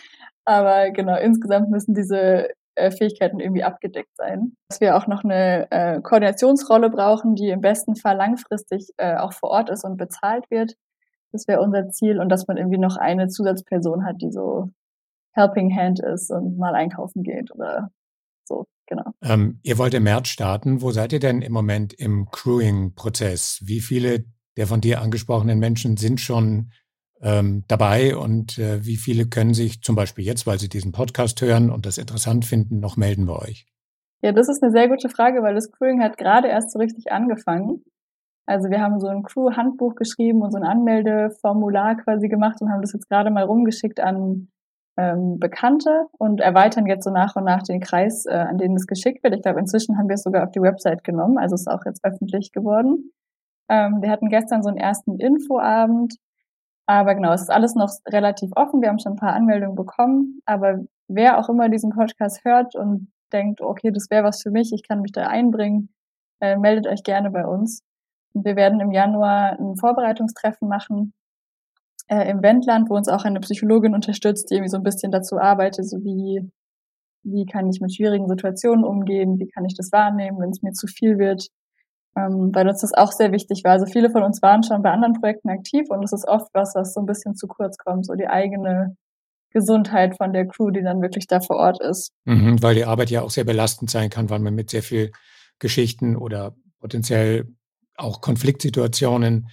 Aber 0.44 0.90
genau, 0.90 1.16
insgesamt 1.16 1.70
müssen 1.70 1.94
diese 1.94 2.48
äh, 2.76 2.90
Fähigkeiten 2.90 3.40
irgendwie 3.40 3.64
abgedeckt 3.64 4.14
sein. 4.16 4.56
Dass 4.68 4.80
wir 4.80 4.96
auch 4.96 5.06
noch 5.06 5.24
eine 5.24 5.70
äh, 5.70 6.00
Koordinationsrolle 6.00 6.90
brauchen, 6.90 7.34
die 7.34 7.48
im 7.48 7.60
besten 7.60 7.96
Fall 7.96 8.16
langfristig 8.16 8.90
äh, 8.96 9.16
auch 9.16 9.32
vor 9.32 9.50
Ort 9.50 9.70
ist 9.70 9.84
und 9.84 9.96
bezahlt 9.96 10.44
wird. 10.50 10.74
Das 11.32 11.48
wäre 11.48 11.60
unser 11.60 11.88
Ziel 11.90 12.20
und 12.20 12.28
dass 12.28 12.46
man 12.46 12.56
irgendwie 12.56 12.78
noch 12.78 12.96
eine 12.96 13.28
Zusatzperson 13.28 14.04
hat, 14.04 14.16
die 14.20 14.30
so 14.30 14.70
Helping 15.34 15.74
Hand 15.76 16.00
ist 16.00 16.30
und 16.30 16.58
mal 16.58 16.74
einkaufen 16.74 17.22
geht 17.22 17.52
oder 17.54 17.90
so, 18.44 18.66
genau. 18.86 19.12
Ähm, 19.22 19.60
ihr 19.62 19.78
wollt 19.78 19.94
im 19.94 20.04
März 20.04 20.28
starten. 20.28 20.82
Wo 20.82 20.90
seid 20.90 21.12
ihr 21.12 21.20
denn 21.20 21.42
im 21.42 21.52
Moment 21.52 21.92
im 21.92 22.28
Crewing-Prozess? 22.30 23.60
Wie 23.64 23.80
viele 23.80 24.24
der 24.56 24.66
von 24.66 24.80
dir 24.80 25.02
angesprochenen 25.02 25.58
Menschen 25.58 25.96
sind 25.96 26.20
schon 26.20 26.70
ähm, 27.20 27.64
dabei 27.68 28.16
und 28.16 28.58
äh, 28.58 28.84
wie 28.84 28.96
viele 28.96 29.26
können 29.26 29.54
sich 29.54 29.82
zum 29.82 29.96
Beispiel 29.96 30.24
jetzt, 30.24 30.46
weil 30.46 30.58
sie 30.58 30.68
diesen 30.68 30.92
Podcast 30.92 31.40
hören 31.40 31.70
und 31.70 31.86
das 31.86 31.98
interessant 31.98 32.44
finden, 32.44 32.80
noch 32.80 32.96
melden 32.96 33.26
bei 33.26 33.34
euch? 33.34 33.66
Ja, 34.22 34.32
das 34.32 34.48
ist 34.48 34.62
eine 34.62 34.72
sehr 34.72 34.88
gute 34.88 35.08
Frage, 35.08 35.42
weil 35.42 35.54
das 35.54 35.70
Crewing 35.70 36.02
hat 36.02 36.16
gerade 36.16 36.48
erst 36.48 36.72
so 36.72 36.78
richtig 36.78 37.12
angefangen. 37.12 37.84
Also 38.46 38.70
wir 38.70 38.80
haben 38.80 39.00
so 39.00 39.08
ein 39.08 39.22
Crew-Handbuch 39.22 39.94
geschrieben 39.94 40.42
und 40.42 40.52
so 40.52 40.58
ein 40.58 40.64
Anmeldeformular 40.64 41.96
quasi 41.96 42.28
gemacht 42.28 42.60
und 42.60 42.70
haben 42.70 42.80
das 42.80 42.92
jetzt 42.92 43.08
gerade 43.08 43.30
mal 43.30 43.44
rumgeschickt 43.44 44.00
an 44.00 44.48
ähm, 44.96 45.38
Bekannte 45.38 46.06
und 46.18 46.40
erweitern 46.40 46.86
jetzt 46.86 47.04
so 47.04 47.10
nach 47.10 47.36
und 47.36 47.44
nach 47.44 47.62
den 47.62 47.80
Kreis, 47.80 48.26
äh, 48.26 48.34
an 48.34 48.58
den 48.58 48.74
es 48.74 48.86
geschickt 48.86 49.22
wird. 49.22 49.34
Ich 49.34 49.42
glaube, 49.42 49.60
inzwischen 49.60 49.98
haben 49.98 50.08
wir 50.08 50.14
es 50.14 50.22
sogar 50.22 50.44
auf 50.44 50.50
die 50.52 50.62
Website 50.62 51.04
genommen, 51.04 51.38
also 51.38 51.54
ist 51.54 51.68
auch 51.68 51.84
jetzt 51.84 52.04
öffentlich 52.04 52.52
geworden. 52.52 53.12
Ähm, 53.68 54.00
wir 54.00 54.10
hatten 54.10 54.28
gestern 54.28 54.62
so 54.62 54.68
einen 54.68 54.78
ersten 54.78 55.18
Infoabend 55.18 56.14
aber 56.86 57.16
genau, 57.16 57.32
es 57.32 57.42
ist 57.42 57.50
alles 57.50 57.74
noch 57.74 57.90
relativ 58.08 58.50
offen. 58.54 58.80
Wir 58.80 58.88
haben 58.88 59.00
schon 59.00 59.14
ein 59.14 59.18
paar 59.18 59.34
Anmeldungen 59.34 59.74
bekommen. 59.74 60.40
Aber 60.46 60.84
wer 61.08 61.38
auch 61.38 61.48
immer 61.48 61.68
diesen 61.68 61.90
Podcast 61.90 62.44
hört 62.44 62.76
und 62.76 63.12
denkt, 63.32 63.60
okay, 63.60 63.90
das 63.90 64.08
wäre 64.08 64.24
was 64.24 64.42
für 64.42 64.50
mich, 64.50 64.72
ich 64.72 64.86
kann 64.86 65.00
mich 65.00 65.10
da 65.12 65.26
einbringen, 65.26 65.92
äh, 66.40 66.56
meldet 66.56 66.86
euch 66.86 67.02
gerne 67.02 67.30
bei 67.30 67.44
uns. 67.44 67.82
Wir 68.34 68.54
werden 68.54 68.80
im 68.80 68.92
Januar 68.92 69.58
ein 69.58 69.76
Vorbereitungstreffen 69.76 70.68
machen 70.68 71.12
äh, 72.08 72.30
im 72.30 72.42
Wendland, 72.42 72.88
wo 72.88 72.96
uns 72.96 73.08
auch 73.08 73.24
eine 73.24 73.40
Psychologin 73.40 73.94
unterstützt, 73.94 74.50
die 74.50 74.54
irgendwie 74.54 74.70
so 74.70 74.76
ein 74.76 74.82
bisschen 74.82 75.10
dazu 75.10 75.38
arbeitet, 75.38 75.88
so 75.88 75.98
wie, 75.98 76.50
wie 77.22 77.46
kann 77.46 77.68
ich 77.68 77.80
mit 77.80 77.94
schwierigen 77.94 78.28
Situationen 78.28 78.84
umgehen, 78.84 79.38
wie 79.38 79.48
kann 79.48 79.64
ich 79.64 79.74
das 79.74 79.90
wahrnehmen, 79.92 80.38
wenn 80.40 80.50
es 80.50 80.62
mir 80.62 80.72
zu 80.72 80.86
viel 80.86 81.18
wird, 81.18 81.48
ähm, 82.16 82.50
weil 82.54 82.68
uns 82.68 82.80
das 82.80 82.94
auch 82.94 83.12
sehr 83.12 83.32
wichtig 83.32 83.62
war. 83.64 83.72
Also 83.72 83.86
viele 83.86 84.10
von 84.10 84.22
uns 84.22 84.40
waren 84.42 84.62
schon 84.62 84.82
bei 84.82 84.90
anderen 84.90 85.14
Projekten 85.14 85.50
aktiv 85.50 85.86
und 85.88 86.02
es 86.04 86.12
ist 86.12 86.26
oft 86.28 86.48
was, 86.52 86.74
was 86.74 86.94
so 86.94 87.00
ein 87.00 87.06
bisschen 87.06 87.34
zu 87.34 87.46
kurz 87.46 87.76
kommt, 87.78 88.06
so 88.06 88.14
die 88.14 88.28
eigene 88.28 88.96
Gesundheit 89.50 90.16
von 90.16 90.32
der 90.32 90.46
Crew, 90.46 90.70
die 90.70 90.82
dann 90.82 91.00
wirklich 91.00 91.26
da 91.26 91.40
vor 91.40 91.56
Ort 91.56 91.80
ist. 91.80 92.12
Mhm, 92.24 92.62
weil 92.62 92.74
die 92.74 92.84
Arbeit 92.84 93.10
ja 93.10 93.22
auch 93.22 93.30
sehr 93.30 93.44
belastend 93.44 93.90
sein 93.90 94.10
kann, 94.10 94.28
weil 94.30 94.40
man 94.40 94.54
mit 94.54 94.70
sehr 94.70 94.82
viel 94.82 95.12
Geschichten 95.58 96.16
oder 96.16 96.54
potenziell 96.78 97.46
auch 97.96 98.20
Konfliktsituationen 98.20 99.48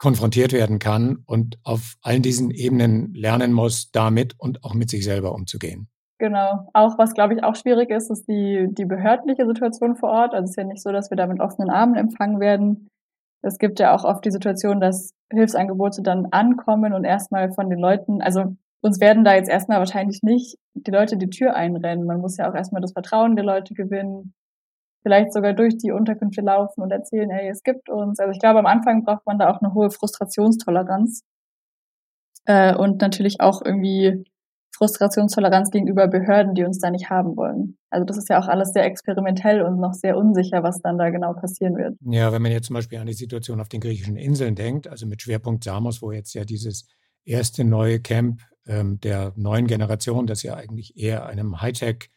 konfrontiert 0.00 0.52
werden 0.52 0.78
kann 0.78 1.22
und 1.26 1.58
auf 1.62 1.94
allen 2.02 2.22
diesen 2.22 2.50
Ebenen 2.50 3.12
lernen 3.14 3.52
muss, 3.52 3.90
damit 3.92 4.34
und 4.38 4.64
auch 4.64 4.74
mit 4.74 4.90
sich 4.90 5.04
selber 5.04 5.34
umzugehen. 5.34 5.88
Genau. 6.18 6.68
Auch 6.74 6.98
was, 6.98 7.14
glaube 7.14 7.34
ich, 7.34 7.44
auch 7.44 7.54
schwierig 7.54 7.90
ist, 7.90 8.10
ist 8.10 8.26
die, 8.26 8.68
die 8.70 8.86
behördliche 8.86 9.46
Situation 9.46 9.96
vor 9.96 10.10
Ort. 10.10 10.34
Also 10.34 10.44
es 10.44 10.50
ist 10.50 10.56
ja 10.56 10.64
nicht 10.64 10.82
so, 10.82 10.90
dass 10.90 11.10
wir 11.10 11.16
da 11.16 11.26
mit 11.26 11.40
offenen 11.40 11.70
Armen 11.70 11.94
empfangen 11.94 12.40
werden. 12.40 12.88
Es 13.42 13.58
gibt 13.58 13.78
ja 13.78 13.94
auch 13.94 14.04
oft 14.04 14.24
die 14.24 14.30
Situation, 14.30 14.80
dass 14.80 15.12
Hilfsangebote 15.32 16.02
dann 16.02 16.26
ankommen 16.26 16.92
und 16.92 17.04
erstmal 17.04 17.52
von 17.52 17.70
den 17.70 17.78
Leuten, 17.78 18.20
also 18.20 18.56
uns 18.82 19.00
werden 19.00 19.24
da 19.24 19.34
jetzt 19.34 19.48
erstmal 19.48 19.78
wahrscheinlich 19.78 20.22
nicht 20.22 20.56
die 20.74 20.90
Leute 20.90 21.16
die 21.16 21.30
Tür 21.30 21.54
einrennen. 21.54 22.06
Man 22.06 22.20
muss 22.20 22.38
ja 22.38 22.50
auch 22.50 22.54
erstmal 22.54 22.82
das 22.82 22.92
Vertrauen 22.92 23.36
der 23.36 23.44
Leute 23.44 23.74
gewinnen 23.74 24.34
vielleicht 25.02 25.32
sogar 25.32 25.52
durch 25.54 25.76
die 25.78 25.92
Unterkünfte 25.92 26.42
laufen 26.42 26.82
und 26.82 26.90
erzählen, 26.90 27.30
hey, 27.30 27.48
es 27.48 27.62
gibt 27.62 27.88
uns. 27.88 28.18
Also 28.18 28.32
ich 28.32 28.38
glaube, 28.38 28.58
am 28.58 28.66
Anfang 28.66 29.04
braucht 29.04 29.26
man 29.26 29.38
da 29.38 29.50
auch 29.50 29.60
eine 29.60 29.74
hohe 29.74 29.90
Frustrationstoleranz 29.90 31.22
äh, 32.46 32.74
und 32.74 33.00
natürlich 33.00 33.40
auch 33.40 33.62
irgendwie 33.64 34.24
Frustrationstoleranz 34.76 35.70
gegenüber 35.70 36.08
Behörden, 36.08 36.54
die 36.54 36.64
uns 36.64 36.78
da 36.78 36.90
nicht 36.90 37.10
haben 37.10 37.36
wollen. 37.36 37.76
Also 37.90 38.06
das 38.06 38.16
ist 38.16 38.30
ja 38.30 38.40
auch 38.40 38.48
alles 38.48 38.72
sehr 38.72 38.84
experimentell 38.84 39.62
und 39.62 39.78
noch 39.78 39.92
sehr 39.92 40.16
unsicher, 40.16 40.62
was 40.62 40.80
dann 40.80 40.96
da 40.96 41.10
genau 41.10 41.34
passieren 41.34 41.76
wird. 41.76 41.98
Ja, 42.00 42.32
wenn 42.32 42.40
man 42.40 42.52
jetzt 42.52 42.68
zum 42.68 42.74
Beispiel 42.74 42.98
an 42.98 43.06
die 43.06 43.12
Situation 43.12 43.60
auf 43.60 43.68
den 43.68 43.80
griechischen 43.80 44.16
Inseln 44.16 44.54
denkt, 44.54 44.88
also 44.88 45.06
mit 45.06 45.20
Schwerpunkt 45.20 45.64
Samos, 45.64 46.00
wo 46.00 46.12
jetzt 46.12 46.32
ja 46.34 46.44
dieses 46.44 46.86
erste 47.24 47.64
neue 47.64 48.00
Camp 48.00 48.40
ähm, 48.66 49.00
der 49.00 49.32
neuen 49.36 49.66
Generation, 49.66 50.26
das 50.26 50.42
ja 50.42 50.54
eigentlich 50.54 50.96
eher 50.96 51.26
einem 51.26 51.60
Hightech 51.60 52.10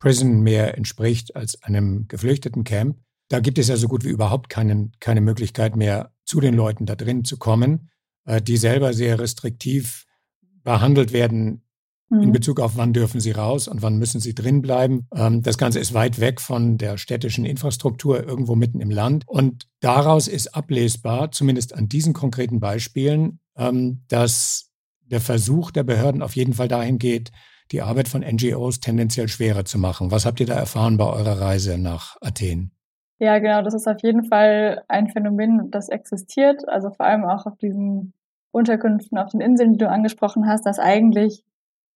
Prison 0.00 0.40
mehr 0.40 0.76
entspricht 0.76 1.36
als 1.36 1.62
einem 1.62 2.08
geflüchteten 2.08 2.64
Camp. 2.64 2.98
Da 3.28 3.38
gibt 3.38 3.58
es 3.58 3.68
ja 3.68 3.76
so 3.76 3.86
gut 3.86 4.04
wie 4.04 4.08
überhaupt 4.08 4.48
keinen, 4.48 4.92
keine 4.98 5.20
Möglichkeit 5.20 5.76
mehr, 5.76 6.10
zu 6.24 6.40
den 6.40 6.54
Leuten 6.54 6.86
da 6.86 6.96
drin 6.96 7.24
zu 7.24 7.36
kommen, 7.36 7.90
äh, 8.24 8.42
die 8.42 8.56
selber 8.56 8.92
sehr 8.92 9.18
restriktiv 9.18 10.06
behandelt 10.64 11.12
werden 11.12 11.62
mhm. 12.08 12.22
in 12.22 12.32
Bezug 12.32 12.60
auf, 12.60 12.76
wann 12.76 12.92
dürfen 12.92 13.20
sie 13.20 13.30
raus 13.30 13.68
und 13.68 13.82
wann 13.82 13.98
müssen 13.98 14.20
sie 14.20 14.34
drin 14.34 14.62
bleiben. 14.62 15.06
Ähm, 15.14 15.42
das 15.42 15.58
Ganze 15.58 15.78
ist 15.78 15.94
weit 15.94 16.18
weg 16.18 16.40
von 16.40 16.78
der 16.78 16.98
städtischen 16.98 17.44
Infrastruktur, 17.44 18.26
irgendwo 18.26 18.56
mitten 18.56 18.80
im 18.80 18.90
Land. 18.90 19.24
Und 19.26 19.68
daraus 19.80 20.26
ist 20.26 20.54
ablesbar, 20.54 21.30
zumindest 21.30 21.74
an 21.74 21.88
diesen 21.88 22.14
konkreten 22.14 22.58
Beispielen, 22.58 23.40
ähm, 23.56 24.02
dass 24.08 24.70
der 25.02 25.20
Versuch 25.20 25.70
der 25.70 25.82
Behörden 25.82 26.22
auf 26.22 26.36
jeden 26.36 26.54
Fall 26.54 26.68
dahin 26.68 26.98
geht, 26.98 27.32
die 27.72 27.82
Arbeit 27.82 28.08
von 28.08 28.22
NGOs 28.22 28.80
tendenziell 28.80 29.28
schwerer 29.28 29.64
zu 29.64 29.78
machen. 29.78 30.10
Was 30.10 30.26
habt 30.26 30.40
ihr 30.40 30.46
da 30.46 30.54
erfahren 30.54 30.96
bei 30.96 31.06
eurer 31.06 31.40
Reise 31.40 31.78
nach 31.78 32.16
Athen? 32.20 32.72
Ja, 33.18 33.38
genau, 33.38 33.62
das 33.62 33.74
ist 33.74 33.86
auf 33.86 34.02
jeden 34.02 34.24
Fall 34.24 34.82
ein 34.88 35.08
Phänomen, 35.08 35.70
das 35.70 35.88
existiert. 35.88 36.66
Also 36.68 36.90
vor 36.90 37.06
allem 37.06 37.24
auch 37.24 37.46
auf 37.46 37.56
diesen 37.58 38.14
Unterkünften 38.50 39.18
auf 39.18 39.30
den 39.30 39.40
Inseln, 39.40 39.72
die 39.72 39.78
du 39.78 39.88
angesprochen 39.88 40.46
hast, 40.46 40.66
dass 40.66 40.78
eigentlich 40.78 41.44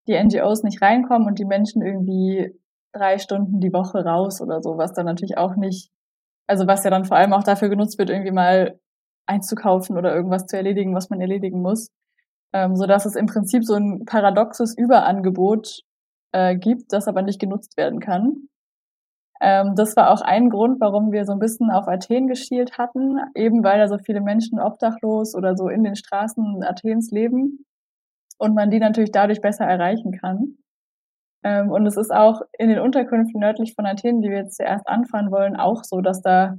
die 0.07 0.23
NGOs 0.23 0.63
nicht 0.63 0.83
reinkommen 0.83 1.27
und 1.27 1.39
die 1.39 1.47
Menschen 1.47 1.83
irgendwie 1.83 2.53
drei 2.93 3.19
Stunden 3.19 3.61
die 3.61 3.73
Woche 3.73 4.05
raus 4.05 4.41
oder 4.41 4.63
so, 4.63 4.77
was 4.77 4.93
dann 4.93 5.07
natürlich 5.07 5.39
auch 5.39 5.57
nicht, 5.57 5.91
also 6.47 6.67
was 6.67 6.85
ja 6.85 6.91
dann 6.91 7.07
vor 7.07 7.17
allem 7.17 7.33
auch 7.33 7.43
dafür 7.43 7.71
genutzt 7.71 7.99
wird, 7.99 8.11
irgendwie 8.11 8.31
mal 8.31 8.79
einzukaufen 9.27 9.97
oder 9.97 10.15
irgendwas 10.15 10.47
zu 10.47 10.57
erledigen, 10.57 10.95
was 10.95 11.11
man 11.11 11.21
erledigen 11.21 11.63
muss 11.63 11.91
ähm, 12.55 12.77
so 12.77 12.87
dass 12.87 13.05
es 13.05 13.17
im 13.17 13.27
Prinzip 13.27 13.65
so 13.65 13.75
ein 13.75 14.05
paradoxes 14.07 14.79
Überangebot 14.79 15.81
äh, 16.33 16.57
gibt, 16.57 16.93
das 16.93 17.09
aber 17.09 17.23
nicht 17.23 17.41
genutzt 17.41 17.77
werden 17.77 18.01
kann. 18.01 18.49
Ähm, 19.41 19.75
das 19.75 19.97
war 19.97 20.11
auch 20.11 20.23
ein 20.23 20.49
Grund, 20.49 20.81
warum 20.81 21.13
wir 21.13 21.25
so 21.27 21.33
ein 21.33 21.41
bisschen 21.41 21.71
auf 21.71 21.89
Athen 21.89 22.29
geschielt 22.29 22.79
hatten, 22.79 23.19
eben 23.35 23.65
weil 23.65 23.79
da 23.79 23.89
so 23.89 23.99
viele 23.99 24.21
Menschen 24.21 24.61
obdachlos 24.61 25.35
oder 25.35 25.57
so 25.57 25.69
in 25.69 25.83
den 25.83 25.97
Straßen 25.97 26.63
Athens 26.63 27.11
leben 27.11 27.67
und 28.39 28.55
man 28.55 28.71
die 28.71 28.79
natürlich 28.79 29.11
dadurch 29.11 29.41
besser 29.41 29.65
erreichen 29.65 30.13
kann. 30.13 30.57
Ähm, 31.43 31.71
und 31.71 31.87
es 31.87 31.97
ist 31.97 32.13
auch 32.13 32.41
in 32.57 32.69
den 32.69 32.79
Unterkünften 32.79 33.41
nördlich 33.41 33.75
von 33.75 33.85
Athen, 33.85 34.21
die 34.23 34.31
wir 34.31 34.39
jetzt 34.39 34.57
zuerst 34.57 34.87
anfahren 34.87 35.33
wollen, 35.33 35.57
auch 35.57 35.83
so, 35.83 36.01
dass 36.01 36.23
da 36.23 36.55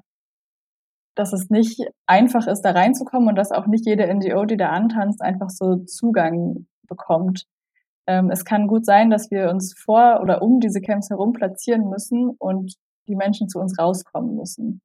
dass 1.16 1.34
es 1.34 1.50
nicht 1.50 1.82
einfach 2.06 2.48
ist, 2.48 2.62
da 2.62 2.72
reinzukommen 2.72 3.30
und 3.30 3.36
dass 3.36 3.52
auch 3.52 3.68
nicht 3.68 3.86
jede 3.86 4.14
NGO, 4.14 4.46
die 4.46 4.58
da 4.58 4.70
antanzt, 4.70 5.22
einfach 5.22 5.50
so 5.50 5.78
Zugang 5.78 6.68
bekommt. 6.88 7.46
Ähm, 8.08 8.30
es 8.30 8.46
kann 8.46 8.68
gut 8.68 8.86
sein, 8.86 9.10
dass 9.10 9.32
wir 9.32 9.50
uns 9.50 9.74
vor 9.78 10.20
oder 10.22 10.42
um 10.42 10.60
diese 10.60 10.82
Camps 10.82 11.10
herum 11.10 11.34
platzieren 11.34 11.90
müssen 11.90 12.30
und 12.30 12.76
die 13.08 13.16
Menschen 13.16 13.50
zu 13.50 13.60
uns 13.60 13.80
rauskommen 13.80 14.36
müssen. 14.36 14.82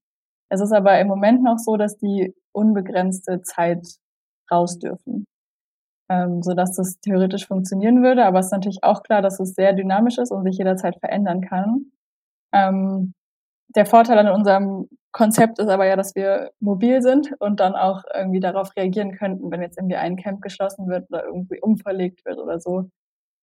Es 0.48 0.60
ist 0.60 0.72
aber 0.72 0.98
im 1.00 1.08
Moment 1.08 1.42
noch 1.42 1.58
so, 1.58 1.76
dass 1.76 1.96
die 1.96 2.34
unbegrenzte 2.52 3.42
Zeit 3.42 3.86
raus 4.50 4.78
dürfen, 4.78 5.26
ähm, 6.08 6.42
so 6.42 6.54
dass 6.54 6.74
das 6.76 6.98
theoretisch 7.00 7.46
funktionieren 7.46 8.02
würde. 8.02 8.24
Aber 8.24 8.40
es 8.40 8.46
ist 8.46 8.52
natürlich 8.52 8.82
auch 8.82 9.02
klar, 9.02 9.22
dass 9.22 9.38
es 9.40 9.54
sehr 9.54 9.72
dynamisch 9.72 10.18
ist 10.18 10.32
und 10.32 10.44
sich 10.44 10.58
jederzeit 10.58 10.98
verändern 10.98 11.40
kann. 11.40 11.92
Ähm, 12.52 13.14
der 13.74 13.86
Vorteil 13.86 14.18
an 14.18 14.28
unserem 14.28 14.88
Konzept 15.12 15.58
ist 15.58 15.68
aber 15.68 15.86
ja, 15.86 15.96
dass 15.96 16.14
wir 16.14 16.52
mobil 16.60 17.02
sind 17.02 17.32
und 17.40 17.60
dann 17.60 17.74
auch 17.74 18.02
irgendwie 18.14 18.40
darauf 18.40 18.74
reagieren 18.76 19.16
könnten, 19.16 19.50
wenn 19.50 19.62
jetzt 19.62 19.76
irgendwie 19.76 19.96
ein 19.96 20.16
Camp 20.16 20.40
geschlossen 20.40 20.88
wird 20.88 21.10
oder 21.10 21.24
irgendwie 21.24 21.60
umverlegt 21.60 22.24
wird 22.24 22.38
oder 22.38 22.60
so, 22.60 22.90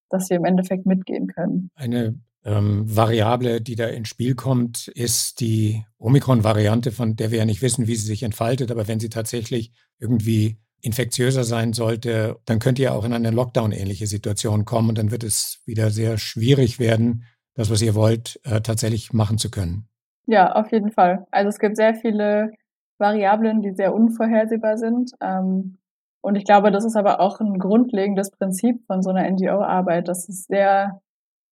dass 0.10 0.30
wir 0.30 0.38
im 0.38 0.46
Endeffekt 0.46 0.86
mitgehen 0.86 1.28
können. 1.28 1.70
Eine 1.76 2.20
ähm, 2.46 2.84
Variable, 2.88 3.60
die 3.60 3.76
da 3.76 3.88
ins 3.88 4.08
Spiel 4.08 4.36
kommt, 4.36 4.88
ist 4.88 5.42
die 5.42 5.84
Omikron-Variante, 5.98 6.92
von 6.92 7.18
der 7.18 7.32
wir 7.32 7.40
ja 7.40 7.46
nicht 7.46 7.62
wissen, 7.62 7.88
wie 7.88 7.96
sie 7.96 8.08
sich 8.08 8.24
entfaltet. 8.24 8.72
Aber 8.72 8.88
wenn 8.88 9.02
sie 9.02 9.10
tatsächlich 9.10 9.74
irgendwie 10.00 10.58
infektiöser 10.80 11.44
sein 11.44 11.74
sollte, 11.74 12.38
dann 12.46 12.60
könnte 12.60 12.84
ja 12.84 12.94
auch 12.94 13.04
in 13.04 13.12
eine 13.12 13.32
Lockdown-ähnliche 13.32 14.08
Situation 14.08 14.64
kommen 14.64 14.90
und 14.90 14.98
dann 14.98 15.12
wird 15.12 15.26
es 15.26 15.60
wieder 15.66 15.90
sehr 15.90 16.18
schwierig 16.18 16.80
werden, 16.80 17.26
das, 17.56 17.70
was 17.70 17.82
ihr 17.82 17.96
wollt, 17.96 18.40
äh, 18.44 18.62
tatsächlich 18.62 19.12
machen 19.12 19.38
zu 19.38 19.50
können. 19.50 19.90
Ja, 20.28 20.54
auf 20.54 20.72
jeden 20.72 20.92
Fall. 20.92 21.26
Also 21.32 21.50
es 21.50 21.60
gibt 21.60 21.78
sehr 21.78 21.96
viele 21.96 22.52
Variablen, 23.00 23.62
die 23.62 23.74
sehr 23.74 23.94
unvorhersehbar 23.94 24.78
sind. 24.78 25.12
Ähm, 25.22 25.78
und 26.22 26.36
ich 26.36 26.44
glaube, 26.44 26.72
das 26.72 26.86
ist 26.86 26.96
aber 26.96 27.20
auch 27.20 27.40
ein 27.40 27.58
grundlegendes 27.58 28.32
Prinzip 28.32 28.86
von 28.86 29.02
so 29.02 29.10
einer 29.10 29.30
NGO-Arbeit, 29.30 30.08
dass 30.08 30.28
es 30.30 30.46
sehr 30.46 31.02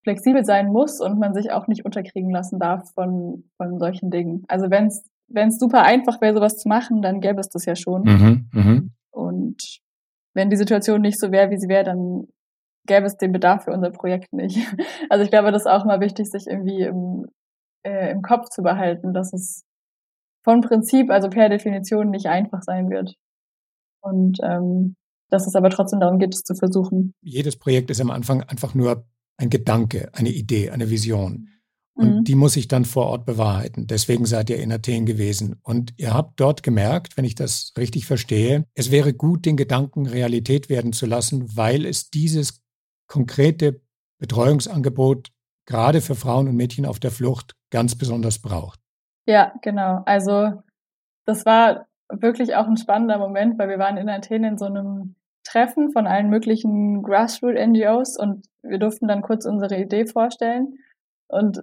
flexibel 0.03 0.43
sein 0.43 0.67
muss 0.67 1.01
und 1.01 1.17
man 1.17 1.33
sich 1.33 1.51
auch 1.51 1.67
nicht 1.67 1.85
unterkriegen 1.85 2.31
lassen 2.31 2.59
darf 2.59 2.91
von, 2.93 3.45
von 3.57 3.79
solchen 3.79 4.11
Dingen. 4.11 4.43
Also 4.47 4.69
wenn 4.69 4.87
es 4.87 5.03
wenn 5.27 5.49
es 5.49 5.59
super 5.59 5.83
einfach 5.83 6.21
wäre, 6.21 6.35
sowas 6.35 6.57
zu 6.57 6.67
machen, 6.67 7.01
dann 7.01 7.21
gäbe 7.21 7.39
es 7.39 7.49
das 7.49 7.65
ja 7.65 7.75
schon. 7.75 8.03
Mhm, 8.03 8.49
mh. 8.53 8.81
Und 9.11 9.79
wenn 10.33 10.49
die 10.49 10.55
Situation 10.57 11.01
nicht 11.01 11.19
so 11.19 11.31
wäre, 11.31 11.49
wie 11.49 11.57
sie 11.57 11.69
wäre, 11.69 11.83
dann 11.83 12.27
gäbe 12.85 13.05
es 13.05 13.17
den 13.17 13.31
Bedarf 13.31 13.63
für 13.63 13.71
unser 13.71 13.91
Projekt 13.91 14.33
nicht. 14.33 14.57
Also 15.09 15.23
ich 15.23 15.31
glaube, 15.31 15.51
das 15.51 15.63
ist 15.63 15.71
auch 15.71 15.85
mal 15.85 15.99
wichtig, 15.99 16.29
sich 16.29 16.47
irgendwie 16.47 16.81
im, 16.83 17.27
äh, 17.85 18.11
im 18.11 18.21
Kopf 18.21 18.49
zu 18.49 18.61
behalten, 18.63 19.13
dass 19.13 19.31
es 19.33 19.63
von 20.43 20.61
Prinzip, 20.61 21.09
also 21.09 21.29
per 21.29 21.49
Definition, 21.49 22.09
nicht 22.09 22.27
einfach 22.27 22.61
sein 22.61 22.89
wird. 22.89 23.15
Und 24.01 24.39
ähm, 24.43 24.95
dass 25.29 25.47
es 25.47 25.55
aber 25.55 25.69
trotzdem 25.69 25.99
darum 25.99 26.19
geht, 26.19 26.33
es 26.33 26.43
zu 26.43 26.55
versuchen. 26.55 27.13
Jedes 27.21 27.57
Projekt 27.57 27.89
ist 27.89 28.01
am 28.01 28.11
Anfang 28.11 28.43
einfach 28.43 28.75
nur 28.75 29.07
ein 29.37 29.49
Gedanke, 29.49 30.09
eine 30.13 30.29
Idee, 30.29 30.69
eine 30.69 30.89
Vision. 30.89 31.49
Und 31.97 32.15
mhm. 32.15 32.23
die 32.25 32.35
muss 32.35 32.53
sich 32.53 32.67
dann 32.67 32.85
vor 32.85 33.05
Ort 33.05 33.25
bewahrheiten. 33.25 33.87
Deswegen 33.87 34.25
seid 34.25 34.49
ihr 34.49 34.59
in 34.59 34.71
Athen 34.71 35.05
gewesen. 35.05 35.55
Und 35.63 35.93
ihr 35.97 36.13
habt 36.13 36.39
dort 36.39 36.61
gemerkt, 36.61 37.17
wenn 37.17 37.25
ich 37.25 37.35
das 37.35 37.73
richtig 37.77 38.05
verstehe, 38.05 38.65
es 38.73 38.91
wäre 38.91 39.13
gut, 39.13 39.45
den 39.45 39.55
Gedanken 39.55 40.05
Realität 40.05 40.69
werden 40.69 40.93
zu 40.93 41.05
lassen, 41.05 41.55
weil 41.55 41.85
es 41.85 42.09
dieses 42.09 42.61
konkrete 43.07 43.81
Betreuungsangebot 44.19 45.31
gerade 45.65 46.01
für 46.01 46.15
Frauen 46.15 46.49
und 46.49 46.55
Mädchen 46.55 46.85
auf 46.85 46.99
der 46.99 47.11
Flucht 47.11 47.55
ganz 47.75 47.97
besonders 47.97 48.39
braucht. 48.39 48.79
Ja, 49.27 49.51
genau. 49.61 50.01
Also 50.05 50.63
das 51.25 51.45
war 51.45 51.87
wirklich 52.09 52.55
auch 52.55 52.67
ein 52.67 52.77
spannender 52.77 53.17
Moment, 53.17 53.59
weil 53.59 53.67
wir 53.67 53.79
waren 53.79 53.97
in 53.97 54.07
Athen 54.07 54.45
in 54.45 54.57
so 54.57 54.63
einem 54.63 55.15
Treffen 55.43 55.91
von 55.91 56.07
allen 56.07 56.29
möglichen 56.29 57.03
Grassroot-NGOs 57.03 58.17
und 58.17 58.45
wir 58.63 58.79
durften 58.79 59.09
dann 59.09 59.21
kurz 59.21 59.45
unsere 59.45 59.77
Idee 59.77 60.05
vorstellen. 60.05 60.75
Und 61.27 61.59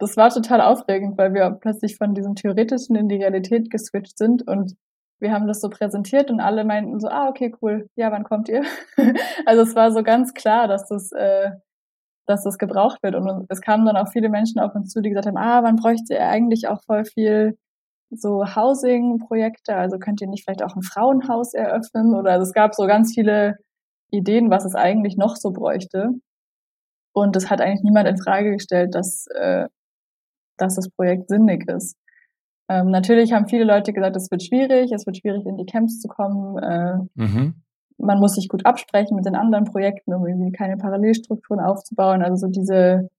das 0.00 0.16
war 0.16 0.30
total 0.30 0.60
aufregend, 0.62 1.16
weil 1.16 1.32
wir 1.32 1.48
plötzlich 1.52 1.96
von 1.96 2.12
diesem 2.12 2.34
Theoretischen 2.34 2.96
in 2.96 3.08
die 3.08 3.22
Realität 3.22 3.70
geswitcht 3.70 4.18
sind 4.18 4.48
und 4.48 4.74
wir 5.20 5.30
haben 5.30 5.46
das 5.46 5.60
so 5.60 5.70
präsentiert 5.70 6.28
und 6.28 6.40
alle 6.40 6.64
meinten 6.64 6.98
so, 6.98 7.06
ah, 7.06 7.28
okay, 7.28 7.54
cool, 7.62 7.88
ja, 7.94 8.10
wann 8.10 8.24
kommt 8.24 8.48
ihr? 8.48 8.64
also 9.46 9.62
es 9.62 9.76
war 9.76 9.92
so 9.92 10.02
ganz 10.02 10.34
klar, 10.34 10.66
dass 10.66 10.88
das, 10.88 11.12
äh, 11.12 11.52
dass 12.26 12.44
das 12.44 12.58
gebraucht 12.58 13.02
wird. 13.02 13.14
Und 13.14 13.46
es 13.48 13.60
kamen 13.60 13.86
dann 13.86 13.96
auch 13.96 14.10
viele 14.12 14.28
Menschen 14.28 14.60
auf 14.60 14.74
uns 14.74 14.90
zu, 14.90 15.00
die 15.00 15.10
gesagt 15.10 15.26
haben, 15.26 15.36
ah, 15.36 15.60
man 15.62 15.76
bräuchte 15.76 16.14
ja 16.14 16.28
eigentlich 16.28 16.68
auch 16.68 16.82
voll 16.84 17.04
viel 17.04 17.56
so 18.10 18.44
Housing-Projekte, 18.44 19.74
also 19.74 19.98
könnt 19.98 20.20
ihr 20.20 20.28
nicht 20.28 20.44
vielleicht 20.44 20.62
auch 20.62 20.76
ein 20.76 20.82
Frauenhaus 20.82 21.54
eröffnen? 21.54 22.14
Oder 22.14 22.32
also 22.32 22.44
es 22.44 22.52
gab 22.52 22.74
so 22.74 22.86
ganz 22.86 23.14
viele 23.14 23.56
Ideen, 24.10 24.50
was 24.50 24.64
es 24.64 24.74
eigentlich 24.74 25.16
noch 25.16 25.36
so 25.36 25.50
bräuchte. 25.50 26.10
Und 27.14 27.36
es 27.36 27.50
hat 27.50 27.60
eigentlich 27.60 27.82
niemand 27.82 28.08
in 28.08 28.18
Frage 28.18 28.52
gestellt, 28.52 28.94
dass, 28.94 29.26
äh, 29.34 29.66
dass 30.58 30.76
das 30.76 30.90
Projekt 30.90 31.28
sinnig 31.28 31.68
ist. 31.68 31.96
Ähm, 32.68 32.90
natürlich 32.90 33.32
haben 33.32 33.48
viele 33.48 33.64
Leute 33.64 33.92
gesagt, 33.92 34.16
es 34.16 34.30
wird 34.30 34.42
schwierig, 34.42 34.92
es 34.92 35.06
wird 35.06 35.18
schwierig, 35.18 35.44
in 35.46 35.56
die 35.56 35.66
Camps 35.66 36.00
zu 36.00 36.08
kommen. 36.08 36.58
Äh, 36.58 36.96
mhm. 37.14 37.62
Man 37.98 38.18
muss 38.18 38.34
sich 38.34 38.48
gut 38.48 38.66
absprechen 38.66 39.16
mit 39.16 39.26
den 39.26 39.36
anderen 39.36 39.64
Projekten, 39.64 40.14
um 40.14 40.26
irgendwie 40.26 40.52
keine 40.52 40.76
Parallelstrukturen 40.76 41.64
aufzubauen. 41.64 42.22
Also 42.22 42.46
so 42.46 42.52
diese, 42.52 43.10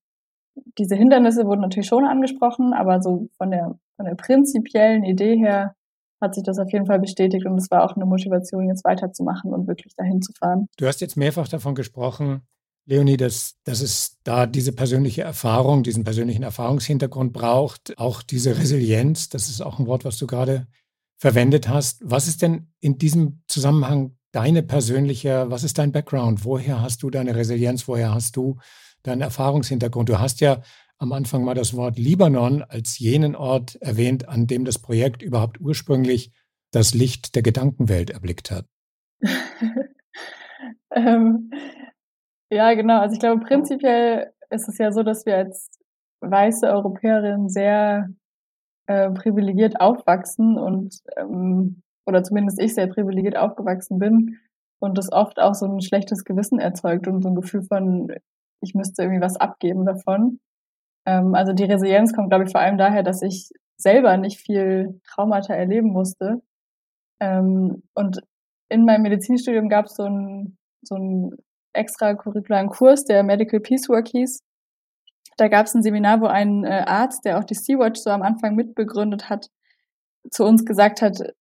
diese 0.78 0.96
Hindernisse 0.96 1.46
wurden 1.46 1.60
natürlich 1.60 1.88
schon 1.88 2.04
angesprochen, 2.04 2.72
aber 2.72 3.00
so 3.02 3.28
von 3.36 3.50
der, 3.50 3.78
von 3.96 4.06
der 4.06 4.14
prinzipiellen 4.14 5.04
Idee 5.04 5.36
her 5.36 5.74
hat 6.20 6.34
sich 6.34 6.44
das 6.44 6.58
auf 6.58 6.72
jeden 6.72 6.86
Fall 6.86 7.00
bestätigt 7.00 7.46
und 7.46 7.56
es 7.58 7.70
war 7.70 7.84
auch 7.84 7.96
eine 7.96 8.06
Motivation, 8.06 8.68
jetzt 8.68 8.84
weiterzumachen 8.84 9.52
und 9.52 9.66
wirklich 9.66 9.94
dahin 9.94 10.22
zu 10.22 10.32
fahren. 10.32 10.68
Du 10.78 10.86
hast 10.86 11.00
jetzt 11.00 11.16
mehrfach 11.16 11.48
davon 11.48 11.74
gesprochen, 11.74 12.42
Leonie, 12.86 13.16
dass, 13.16 13.56
dass 13.64 13.80
es 13.80 14.18
da 14.24 14.46
diese 14.46 14.72
persönliche 14.72 15.22
Erfahrung, 15.22 15.82
diesen 15.82 16.04
persönlichen 16.04 16.42
Erfahrungshintergrund 16.42 17.32
braucht, 17.32 17.98
auch 17.98 18.22
diese 18.22 18.58
Resilienz, 18.58 19.28
das 19.28 19.48
ist 19.48 19.62
auch 19.62 19.78
ein 19.78 19.86
Wort, 19.86 20.04
was 20.04 20.18
du 20.18 20.26
gerade 20.26 20.66
verwendet 21.16 21.68
hast. 21.68 22.02
Was 22.04 22.28
ist 22.28 22.42
denn 22.42 22.68
in 22.80 22.98
diesem 22.98 23.42
Zusammenhang 23.48 24.16
deine 24.34 24.62
persönliche, 24.64 25.50
was 25.50 25.62
ist 25.62 25.78
dein 25.78 25.92
Background? 25.92 26.44
Woher 26.44 26.82
hast 26.82 27.02
du 27.02 27.10
deine 27.10 27.36
Resilienz? 27.36 27.86
Woher 27.86 28.12
hast 28.12 28.36
du 28.36 28.58
deinen 29.04 29.20
Erfahrungshintergrund? 29.20 30.08
Du 30.08 30.18
hast 30.18 30.40
ja 30.40 30.60
am 30.98 31.12
Anfang 31.12 31.44
mal 31.44 31.54
das 31.54 31.76
Wort 31.76 31.98
Libanon 31.98 32.62
als 32.62 32.98
jenen 32.98 33.36
Ort 33.36 33.76
erwähnt, 33.76 34.28
an 34.28 34.46
dem 34.46 34.64
das 34.64 34.80
Projekt 34.80 35.22
überhaupt 35.22 35.60
ursprünglich 35.60 36.32
das 36.72 36.94
Licht 36.94 37.36
der 37.36 37.42
Gedankenwelt 37.42 38.10
erblickt 38.10 38.50
hat. 38.50 38.66
ähm, 40.90 41.50
ja, 42.50 42.74
genau. 42.74 43.00
Also 43.00 43.14
ich 43.14 43.20
glaube, 43.20 43.44
prinzipiell 43.44 44.32
ist 44.50 44.68
es 44.68 44.78
ja 44.78 44.90
so, 44.90 45.04
dass 45.04 45.26
wir 45.26 45.36
als 45.36 45.68
weiße 46.20 46.66
Europäerinnen 46.66 47.48
sehr 47.48 48.08
äh, 48.86 49.10
privilegiert 49.10 49.80
aufwachsen 49.80 50.58
und 50.58 50.98
ähm, 51.16 51.83
oder 52.06 52.22
zumindest 52.22 52.60
ich 52.60 52.74
sehr 52.74 52.86
privilegiert 52.86 53.36
aufgewachsen 53.36 53.98
bin 53.98 54.38
und 54.78 54.98
das 54.98 55.10
oft 55.12 55.38
auch 55.40 55.54
so 55.54 55.66
ein 55.66 55.80
schlechtes 55.80 56.24
Gewissen 56.24 56.58
erzeugt 56.58 57.08
und 57.08 57.22
so 57.22 57.28
ein 57.28 57.34
Gefühl 57.34 57.62
von, 57.62 58.12
ich 58.60 58.74
müsste 58.74 59.02
irgendwie 59.02 59.22
was 59.22 59.36
abgeben 59.36 59.86
davon. 59.86 60.40
Ähm, 61.06 61.34
also 61.34 61.52
die 61.52 61.64
Resilienz 61.64 62.14
kommt, 62.14 62.30
glaube 62.30 62.44
ich, 62.44 62.50
vor 62.50 62.60
allem 62.60 62.78
daher, 62.78 63.02
dass 63.02 63.22
ich 63.22 63.50
selber 63.76 64.16
nicht 64.16 64.40
viel 64.40 65.00
Traumata 65.06 65.54
erleben 65.54 65.90
musste. 65.90 66.42
Ähm, 67.20 67.82
und 67.94 68.20
in 68.68 68.84
meinem 68.84 69.02
Medizinstudium 69.02 69.68
gab 69.68 69.86
es 69.86 69.96
so 69.96 70.04
ein, 70.04 70.56
so 70.82 70.96
ein 70.96 71.30
extracurricularen 71.72 72.68
Kurs, 72.68 73.04
der 73.04 73.22
Medical 73.22 73.60
Peacework 73.60 74.08
hieß. 74.08 74.40
Da 75.36 75.48
gab 75.48 75.66
es 75.66 75.74
ein 75.74 75.82
Seminar, 75.82 76.20
wo 76.20 76.26
ein 76.26 76.64
äh, 76.64 76.84
Arzt, 76.86 77.24
der 77.24 77.38
auch 77.38 77.44
die 77.44 77.54
Sea-Watch 77.54 78.00
so 78.00 78.10
am 78.10 78.22
Anfang 78.22 78.54
mitbegründet 78.54 79.28
hat, 79.28 79.48
zu 80.30 80.44
uns 80.44 80.64
gesagt 80.64 81.02
hat, 81.02 81.34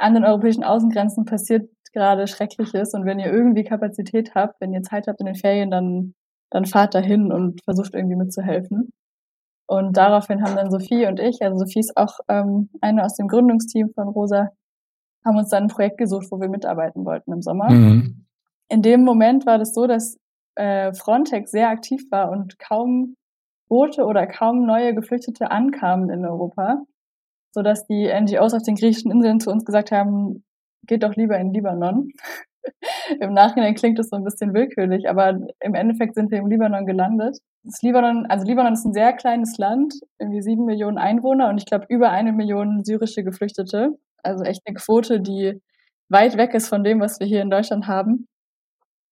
an 0.00 0.14
den 0.14 0.24
europäischen 0.24 0.64
Außengrenzen 0.64 1.24
passiert 1.24 1.70
gerade 1.92 2.26
Schreckliches 2.26 2.94
und 2.94 3.04
wenn 3.04 3.18
ihr 3.18 3.32
irgendwie 3.32 3.64
Kapazität 3.64 4.34
habt, 4.34 4.60
wenn 4.60 4.72
ihr 4.72 4.82
Zeit 4.82 5.08
habt 5.08 5.20
in 5.20 5.26
den 5.26 5.34
Ferien, 5.34 5.70
dann, 5.70 6.14
dann 6.50 6.64
fahrt 6.64 6.94
dahin 6.94 7.32
und 7.32 7.60
versucht 7.64 7.94
irgendwie 7.94 8.16
mitzuhelfen. 8.16 8.90
Und 9.66 9.96
daraufhin 9.96 10.42
haben 10.42 10.56
dann 10.56 10.70
Sophie 10.70 11.06
und 11.06 11.20
ich, 11.20 11.42
also 11.42 11.58
Sophie 11.58 11.80
ist 11.80 11.96
auch 11.96 12.18
ähm, 12.28 12.70
eine 12.80 13.04
aus 13.04 13.14
dem 13.16 13.28
Gründungsteam 13.28 13.90
von 13.94 14.08
Rosa, 14.08 14.50
haben 15.24 15.36
uns 15.36 15.50
dann 15.50 15.64
ein 15.64 15.68
Projekt 15.68 15.98
gesucht, 15.98 16.26
wo 16.30 16.40
wir 16.40 16.48
mitarbeiten 16.48 17.04
wollten 17.04 17.32
im 17.32 17.42
Sommer. 17.42 17.70
Mhm 17.70 18.26
in 18.70 18.82
dem 18.82 19.04
Moment 19.04 19.44
war 19.46 19.58
das 19.58 19.74
so, 19.74 19.86
dass 19.86 20.16
äh, 20.54 20.94
Frontex 20.94 21.50
sehr 21.50 21.68
aktiv 21.68 22.02
war 22.10 22.30
und 22.30 22.58
kaum 22.58 23.16
Boote 23.68 24.04
oder 24.04 24.26
kaum 24.26 24.64
neue 24.64 24.94
Geflüchtete 24.94 25.50
ankamen 25.50 26.08
in 26.08 26.24
Europa, 26.24 26.82
so 27.52 27.62
dass 27.62 27.86
die 27.86 28.08
NGOs 28.12 28.54
auf 28.54 28.62
den 28.62 28.76
griechischen 28.76 29.10
Inseln 29.10 29.40
zu 29.40 29.50
uns 29.50 29.64
gesagt 29.64 29.90
haben, 29.92 30.44
geht 30.86 31.02
doch 31.02 31.14
lieber 31.16 31.38
in 31.38 31.52
Libanon. 31.52 32.08
Im 33.20 33.32
Nachhinein 33.32 33.74
klingt 33.74 33.98
das 33.98 34.08
so 34.08 34.16
ein 34.16 34.24
bisschen 34.24 34.54
willkürlich, 34.54 35.08
aber 35.08 35.38
im 35.60 35.74
Endeffekt 35.74 36.14
sind 36.14 36.30
wir 36.30 36.38
im 36.38 36.46
Libanon 36.46 36.86
gelandet. 36.86 37.38
Das 37.64 37.80
Libanon, 37.82 38.26
also 38.26 38.46
Libanon 38.46 38.74
ist 38.74 38.84
ein 38.84 38.92
sehr 38.92 39.14
kleines 39.14 39.56
Land, 39.58 39.94
irgendwie 40.18 40.42
sieben 40.42 40.66
Millionen 40.66 40.98
Einwohner 40.98 41.48
und 41.48 41.58
ich 41.58 41.64
glaube 41.64 41.86
über 41.88 42.10
eine 42.10 42.32
Million 42.32 42.84
syrische 42.84 43.24
Geflüchtete. 43.24 43.98
Also 44.22 44.44
echt 44.44 44.62
eine 44.66 44.74
Quote, 44.74 45.20
die 45.20 45.60
weit 46.10 46.36
weg 46.36 46.54
ist 46.54 46.68
von 46.68 46.84
dem, 46.84 47.00
was 47.00 47.18
wir 47.18 47.26
hier 47.26 47.42
in 47.42 47.50
Deutschland 47.50 47.86
haben. 47.86 48.26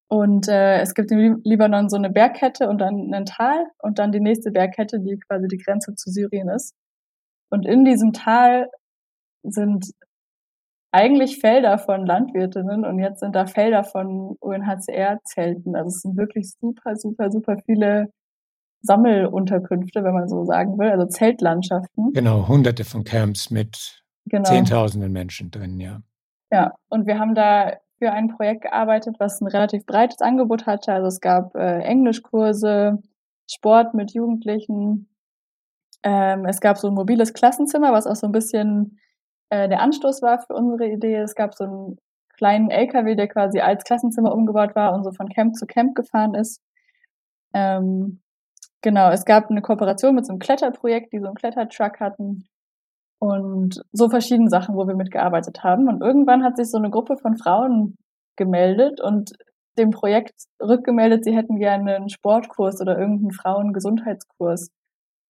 Und 0.08 0.48
äh, 0.48 0.80
es 0.80 0.94
gibt 0.94 1.10
im 1.10 1.40
Libanon 1.44 1.90
so 1.90 1.96
eine 1.96 2.10
Bergkette 2.10 2.68
und 2.68 2.78
dann 2.78 3.12
ein 3.12 3.26
Tal 3.26 3.66
und 3.78 3.98
dann 3.98 4.12
die 4.12 4.20
nächste 4.20 4.50
Bergkette, 4.50 5.00
die 5.00 5.18
quasi 5.18 5.48
die 5.48 5.58
Grenze 5.58 5.94
zu 5.94 6.10
Syrien 6.10 6.48
ist. 6.48 6.74
Und 7.50 7.66
in 7.66 7.84
diesem 7.84 8.12
Tal 8.12 8.68
sind 9.42 9.86
eigentlich 10.90 11.38
Felder 11.38 11.78
von 11.78 12.06
Landwirtinnen 12.06 12.84
und 12.84 12.98
jetzt 12.98 13.20
sind 13.20 13.34
da 13.34 13.46
Felder 13.46 13.84
von 13.84 14.36
UNHCR-Zelten. 14.40 15.76
Also 15.76 15.88
es 15.88 16.00
sind 16.00 16.16
wirklich 16.16 16.52
super, 16.60 16.96
super, 16.96 17.30
super 17.30 17.56
viele 17.66 18.10
Sammelunterkünfte, 18.82 20.04
wenn 20.04 20.14
man 20.14 20.28
so 20.28 20.44
sagen 20.44 20.78
will, 20.78 20.90
also 20.90 21.06
Zeltlandschaften. 21.06 22.12
Genau, 22.12 22.48
hunderte 22.48 22.84
von 22.84 23.04
Camps 23.04 23.50
mit 23.50 24.02
genau. 24.26 24.48
Zehntausenden 24.48 25.12
Menschen 25.12 25.50
drin, 25.50 25.80
ja. 25.80 26.00
Ja, 26.50 26.74
und 26.88 27.06
wir 27.06 27.18
haben 27.18 27.34
da 27.34 27.74
für 27.98 28.12
ein 28.12 28.28
Projekt 28.28 28.62
gearbeitet, 28.62 29.16
was 29.18 29.40
ein 29.40 29.48
relativ 29.48 29.84
breites 29.84 30.20
Angebot 30.20 30.66
hatte. 30.66 30.92
Also 30.92 31.08
es 31.08 31.20
gab 31.20 31.54
äh, 31.54 31.80
Englischkurse, 31.80 33.02
Sport 33.50 33.94
mit 33.94 34.12
Jugendlichen. 34.12 35.08
Ähm, 36.02 36.44
es 36.46 36.60
gab 36.60 36.78
so 36.78 36.88
ein 36.88 36.94
mobiles 36.94 37.32
Klassenzimmer, 37.32 37.92
was 37.92 38.06
auch 38.06 38.16
so 38.16 38.26
ein 38.26 38.32
bisschen 38.32 38.98
äh, 39.50 39.68
der 39.68 39.80
Anstoß 39.80 40.22
war 40.22 40.40
für 40.40 40.54
unsere 40.54 40.90
Idee. 40.90 41.16
Es 41.16 41.34
gab 41.34 41.54
so 41.54 41.64
einen 41.64 41.98
kleinen 42.36 42.70
LKW, 42.70 43.16
der 43.16 43.28
quasi 43.28 43.60
als 43.60 43.84
Klassenzimmer 43.84 44.32
umgebaut 44.32 44.74
war 44.74 44.94
und 44.94 45.04
so 45.04 45.12
von 45.12 45.28
Camp 45.28 45.56
zu 45.56 45.66
Camp 45.66 45.94
gefahren 45.94 46.34
ist. 46.34 46.62
Ähm, 47.54 48.20
genau, 48.82 49.10
es 49.10 49.24
gab 49.24 49.50
eine 49.50 49.62
Kooperation 49.62 50.14
mit 50.14 50.26
so 50.26 50.32
einem 50.32 50.38
Kletterprojekt, 50.38 51.12
die 51.12 51.20
so 51.20 51.26
einen 51.26 51.34
Klettertruck 51.34 52.00
hatten 52.00 52.46
und 53.20 53.82
so 53.92 54.08
verschiedene 54.08 54.50
Sachen, 54.50 54.76
wo 54.76 54.86
wir 54.86 54.94
mitgearbeitet 54.94 55.64
haben. 55.64 55.88
Und 55.88 56.02
irgendwann 56.02 56.44
hat 56.44 56.56
sich 56.56 56.70
so 56.70 56.78
eine 56.78 56.90
Gruppe 56.90 57.16
von 57.16 57.36
Frauen 57.36 57.96
gemeldet 58.36 59.00
und 59.00 59.32
dem 59.78 59.90
Projekt 59.90 60.34
rückgemeldet, 60.60 61.24
sie 61.24 61.36
hätten 61.36 61.58
gerne 61.58 61.96
einen 61.96 62.08
Sportkurs 62.08 62.80
oder 62.80 62.98
irgendeinen 62.98 63.32
Frauengesundheitskurs. 63.32 64.70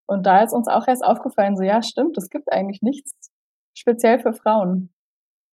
Und 0.09 0.25
da 0.27 0.43
ist 0.43 0.55
uns 0.55 0.69
auch 0.69 0.89
erst 0.89 1.05
aufgefallen, 1.05 1.57
so 1.57 1.63
ja, 1.63 1.83
stimmt, 1.83 2.17
es 2.17 2.31
gibt 2.31 2.51
eigentlich 2.51 2.81
nichts 2.83 3.31
speziell 3.75 4.19
für 4.19 4.33
Frauen. 4.33 4.91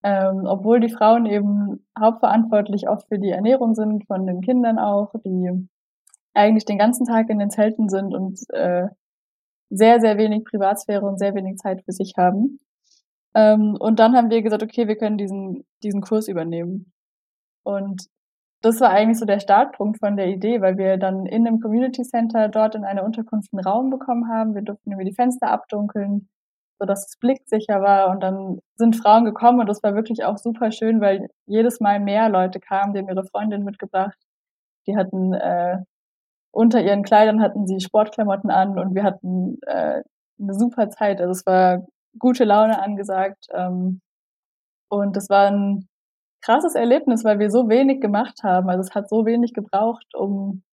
Ähm, 0.04 0.44
obwohl 0.46 0.80
die 0.80 0.94
Frauen 0.94 1.26
eben 1.26 1.86
hauptverantwortlich 2.00 2.88
oft 2.88 3.08
für 3.08 3.20
die 3.20 3.32
Ernährung 3.32 3.76
sind, 3.76 4.06
von 4.08 4.26
den 4.26 4.42
Kindern 4.42 4.80
auch, 4.80 5.12
die 5.26 5.68
eigentlich 6.34 6.66
den 6.66 6.78
ganzen 6.78 7.06
Tag 7.06 7.30
in 7.30 7.40
den 7.40 7.50
Zelten 7.50 7.90
sind 7.90 8.14
und 8.14 8.40
äh, 8.52 8.88
sehr, 9.70 10.00
sehr 10.00 10.18
wenig 10.18 10.46
Privatsphäre 10.46 11.06
und 11.06 11.18
sehr 11.18 11.34
wenig 11.36 11.58
Zeit 11.58 11.84
für 11.84 11.92
sich 11.92 12.14
haben. 12.18 12.60
Ähm, 13.36 13.76
und 13.80 14.00
dann 14.00 14.16
haben 14.16 14.30
wir 14.30 14.42
gesagt, 14.42 14.64
okay, 14.64 14.88
wir 14.88 14.96
können 14.96 15.18
diesen, 15.18 15.66
diesen 15.84 16.02
Kurs 16.02 16.28
übernehmen. 16.28 16.94
Und 17.64 18.08
das 18.66 18.82
war 18.82 18.90
eigentlich 18.90 19.20
so 19.20 19.26
der 19.26 19.40
Startpunkt 19.40 20.00
von 20.00 20.18
der 20.18 20.28
Idee, 20.28 20.60
weil 20.60 20.76
wir 20.78 20.98
dann 20.98 21.28
in 21.28 21.46
einem 21.46 21.60
Community 21.60 22.02
Center 22.02 22.50
dort 22.50 22.74
in 22.74 22.84
einer 22.84 23.04
Unterkunft 23.04 23.54
einen 23.54 23.64
Raum 23.64 23.92
bekommen 23.92 24.28
haben. 24.28 24.56
Wir 24.56 24.64
durften 24.64 24.92
über 24.92 25.04
die 25.04 25.14
Fenster 25.14 25.52
abdunkeln, 25.52 26.30
sodass 26.80 27.08
es 27.08 27.20
blicksicher 27.20 27.82
war. 27.82 28.10
Und 28.10 28.22
dann 28.24 28.60
sind 28.76 28.96
Frauen 28.96 29.24
gekommen 29.24 29.60
und 29.60 29.70
das 29.70 29.84
war 29.84 29.94
wirklich 29.94 30.26
auch 30.26 30.38
super 30.40 30.72
schön, 30.72 31.00
weil 31.00 31.28
jedes 31.46 31.80
Mal 31.80 32.00
mehr 32.00 32.28
Leute 32.28 32.60
kamen, 32.60 32.94
die 32.94 33.00
haben 33.00 33.10
ihre 33.10 33.26
Freundin 33.26 33.64
mitgebracht. 33.64 34.18
Die 34.88 34.98
hatten 34.98 35.34
äh, 35.34 35.78
unter 36.52 36.82
ihren 36.82 37.04
Kleidern 37.04 37.44
hatten 37.44 37.68
sie 37.68 37.80
Sportklamotten 37.80 38.50
an 38.50 38.80
und 38.80 38.96
wir 38.96 39.04
hatten 39.04 39.60
äh, 39.68 40.02
eine 40.42 40.54
super 40.56 40.90
Zeit. 40.90 41.22
Also 41.22 41.32
es 41.32 41.46
war 41.46 41.86
gute 42.18 42.46
Laune 42.46 42.82
angesagt. 42.82 43.46
Ähm, 43.54 44.02
und 44.90 45.16
das 45.16 45.30
war 45.30 45.52
ein 45.52 45.88
krasses 46.46 46.76
Erlebnis, 46.76 47.24
weil 47.24 47.40
wir 47.40 47.50
so 47.50 47.70
wenig 47.70 48.02
gemacht 48.02 48.44
haben. 48.44 48.70
Also 48.70 48.82
es 48.82 48.94
hat 48.94 49.10
so 49.10 49.26
wenig 49.26 49.54
gebraucht, 49.54 50.06
um 50.14 50.64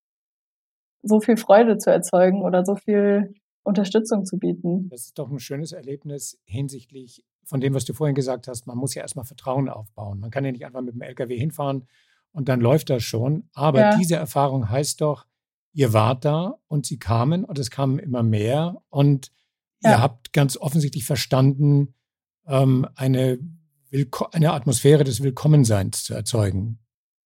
so 1.03 1.21
viel 1.21 1.37
Freude 1.37 1.79
zu 1.79 1.91
erzeugen 1.91 2.43
oder 2.43 2.65
so 2.65 2.77
viel 2.77 3.35
Unterstützung 3.65 4.25
zu 4.25 4.39
bieten. 4.39 4.89
Das 4.91 5.03
ist 5.03 5.19
doch 5.19 5.31
ein 5.31 5.39
schönes 5.39 5.73
Erlebnis 5.73 6.39
hinsichtlich 6.45 7.25
von 7.45 7.61
dem, 7.61 7.75
was 7.75 7.85
du 7.85 7.95
vorhin 7.95 8.15
gesagt 8.15 8.49
hast. 8.49 8.67
Man 8.67 8.77
muss 8.77 8.95
ja 8.95 9.03
erstmal 9.03 9.25
Vertrauen 9.25 9.69
aufbauen. 9.69 10.21
Man 10.21 10.31
kann 10.31 10.45
ja 10.45 10.53
nicht 10.53 10.65
einfach 10.65 10.83
mit 10.83 10.95
dem 10.95 11.03
LKW 11.03 11.39
hinfahren 11.39 11.87
und 12.33 12.49
dann 12.49 12.61
läuft 12.61 12.91
das 12.91 13.03
schon. 13.03 13.49
Aber 13.55 13.81
ja. 13.81 13.97
diese 13.97 14.17
Erfahrung 14.17 14.69
heißt 14.69 15.01
doch, 15.01 15.27
ihr 15.73 15.93
wart 15.93 16.25
da 16.25 16.59
und 16.69 16.87
sie 16.87 16.99
kamen 16.99 17.45
und 17.45 17.59
es 17.59 17.71
kamen 17.71 17.99
immer 17.99 18.23
mehr 18.23 18.83
und 18.91 19.33
ja. 19.83 19.93
ihr 19.93 20.03
habt 20.03 20.33
ganz 20.33 20.57
offensichtlich 20.57 21.05
verstanden, 21.05 21.95
ähm, 22.47 22.87
eine, 22.95 23.39
eine 24.33 24.53
Atmosphäre 24.53 25.05
des 25.05 25.23
Willkommenseins 25.23 26.05
zu 26.05 26.15
erzeugen. 26.15 26.79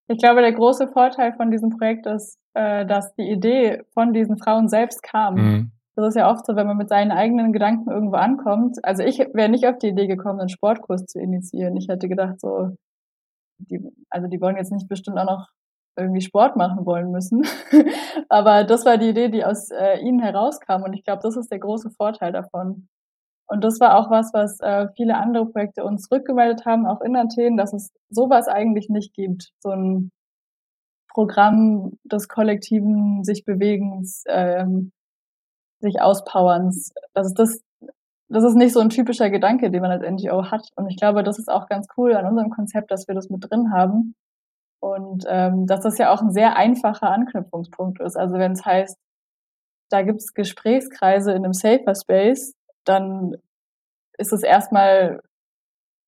Ich 0.09 0.18
glaube, 0.18 0.40
der 0.40 0.52
große 0.52 0.88
Vorteil 0.88 1.33
von 1.35 1.50
diesem 1.50 1.70
Projekt 1.70 2.07
ist, 2.07 2.38
äh, 2.55 2.87
dass 2.87 3.14
die 3.14 3.29
Idee 3.31 3.83
von 3.92 4.12
diesen 4.12 4.38
Frauen 4.38 4.68
selbst 4.68 5.02
kam. 5.02 5.35
Mhm. 5.35 5.72
Das 5.96 6.09
ist 6.09 6.16
ja 6.16 6.31
oft 6.31 6.44
so, 6.44 6.55
wenn 6.57 6.66
man 6.66 6.76
mit 6.76 6.88
seinen 6.88 7.11
eigenen 7.11 7.52
Gedanken 7.52 7.90
irgendwo 7.90 8.16
ankommt. 8.16 8.79
Also 8.85 9.02
ich 9.02 9.18
wäre 9.18 9.48
nicht 9.48 9.66
auf 9.66 9.79
die 9.79 9.88
Idee 9.88 10.07
gekommen, 10.07 10.40
einen 10.40 10.50
Sportkurs 10.50 11.07
zu 11.07 11.18
initiieren. 11.18 11.76
Ich 11.76 11.88
hätte 11.88 12.09
gedacht, 12.09 12.38
so, 12.40 12.76
die, 13.59 13.81
also 14.11 14.29
die 14.29 14.40
wollen 14.40 14.57
jetzt 14.57 14.72
nicht 14.72 14.88
bestimmt 14.88 15.18
auch 15.18 15.24
noch 15.24 15.48
irgendwie 15.98 16.20
Sport 16.20 16.57
machen 16.57 16.85
wollen 16.85 17.11
müssen. 17.11 17.46
Aber 18.29 18.64
das 18.64 18.85
war 18.85 18.98
die 18.98 19.09
Idee, 19.09 19.29
die 19.29 19.44
aus 19.44 19.70
äh, 19.70 19.98
ihnen 20.00 20.20
herauskam. 20.20 20.83
Und 20.83 20.92
ich 20.92 21.02
glaube, 21.02 21.22
das 21.22 21.37
ist 21.37 21.50
der 21.50 21.59
große 21.59 21.90
Vorteil 21.90 22.33
davon. 22.33 22.88
Und 23.48 23.62
das 23.62 23.78
war 23.80 23.96
auch 23.96 24.11
was, 24.11 24.32
was 24.35 24.61
äh, 24.61 24.88
viele 24.96 25.16
andere 25.16 25.46
Projekte 25.46 25.85
uns 25.85 26.11
rückgemeldet 26.11 26.66
haben, 26.66 26.87
auch 26.87 27.00
in 27.00 27.16
Athen, 27.16 27.56
dass 27.56 27.72
es 27.72 27.92
sowas 28.11 28.48
eigentlich 28.48 28.88
nicht 28.88 29.14
gibt. 29.14 29.52
So 29.61 29.70
ein 29.70 30.11
Programm 31.09 31.92
des 32.04 32.28
kollektiven 32.28 33.24
sich 33.24 33.44
Bewegens, 33.44 34.24
ähm, 34.28 34.92
sich 35.80 36.00
Auspowerns. 36.00 36.92
Das 37.14 37.28
ist 37.28 37.38
das, 37.38 37.61
das 38.28 38.44
ist 38.44 38.56
nicht 38.56 38.72
so 38.72 38.80
ein 38.80 38.88
typischer 38.90 39.30
Gedanke, 39.30 39.70
den 39.70 39.80
man 39.80 39.92
als 39.92 40.02
NGO 40.02 40.50
hat. 40.50 40.68
Und 40.74 40.90
ich 40.90 40.96
glaube, 40.96 41.22
das 41.22 41.38
ist 41.38 41.48
auch 41.48 41.68
ganz 41.68 41.87
cool 41.96 42.14
an 42.14 42.26
unserem 42.26 42.50
Konzept, 42.50 42.90
dass 42.90 43.06
wir 43.06 43.14
das 43.14 43.30
mit 43.30 43.48
drin 43.48 43.72
haben. 43.72 44.14
Und 44.80 45.24
ähm, 45.28 45.66
dass 45.66 45.80
das 45.80 45.98
ja 45.98 46.12
auch 46.12 46.20
ein 46.20 46.32
sehr 46.32 46.56
einfacher 46.56 47.11
Anknüpfungspunkt 47.11 48.00
ist. 48.00 48.16
Also 48.16 48.35
wenn 48.38 48.52
es 48.52 48.64
heißt, 48.64 48.98
da 49.90 50.02
gibt 50.02 50.20
es 50.20 50.35
Gesprächskreise 50.35 51.30
in 51.30 51.44
einem 51.44 51.52
Safer 51.52 51.94
Space, 51.94 52.54
dann 52.87 53.37
ist 54.18 54.33
es 54.33 54.42
erstmal 54.42 55.20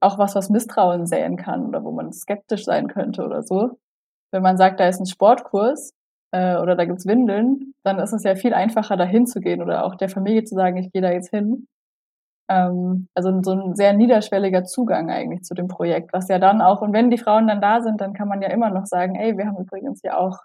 auch 0.01 0.19
was, 0.19 0.35
was 0.35 0.51
Misstrauen 0.51 1.07
säen 1.07 1.37
kann 1.37 1.67
oder 1.67 1.85
wo 1.85 1.91
man 1.91 2.12
skeptisch 2.12 2.64
sein 2.64 2.88
könnte 2.88 3.25
oder 3.25 3.43
so. 3.43 3.79
Wenn 4.31 4.43
man 4.43 4.57
sagt, 4.57 4.81
da 4.81 4.88
ist 4.88 5.01
ein 5.01 5.07
Sportkurs 5.07 5.93
äh, 6.33 6.57
oder 6.57 6.77
da 6.77 6.85
gibt's 6.85 7.07
Windeln, 7.07 7.75
dann 7.83 7.99
ist 7.99 8.12
es 8.12 8.23
ja 8.25 8.35
viel 8.37 8.55
einfacher, 8.55 8.97
da 8.97 9.05
hinzugehen 9.05 9.62
oder 9.62 9.85
auch 9.85 9.97
der 9.97 10.09
Familie 10.09 10.45
zu 10.45 10.55
sagen, 10.55 10.77
ich 10.77 10.93
gehe 10.93 11.03
da 11.03 11.11
jetzt 11.11 11.31
hin. 11.31 11.67
Ähm, 12.49 13.09
also 13.14 13.43
so 13.43 13.53
ein 13.53 13.75
sehr 13.75 13.93
niederschwelliger 13.95 14.64
Zugang 14.64 15.11
eigentlich 15.11 15.43
zu 15.43 15.55
dem 15.55 15.69
Projekt, 15.69 16.12
was 16.12 16.29
ja 16.29 16.38
dann 16.38 16.62
auch, 16.62 16.81
und 16.83 16.93
wenn 16.93 17.11
die 17.11 17.19
Frauen 17.19 17.49
dann 17.49 17.61
da 17.61 17.81
sind, 17.83 18.01
dann 18.01 18.14
kann 18.14 18.29
man 18.29 18.43
ja 18.43 18.49
immer 18.51 18.71
noch 18.71 18.87
sagen, 18.87 19.17
ey, 19.17 19.37
wir 19.37 19.47
haben 19.47 19.59
übrigens 19.59 20.03
ja 20.03 20.19
auch 20.19 20.38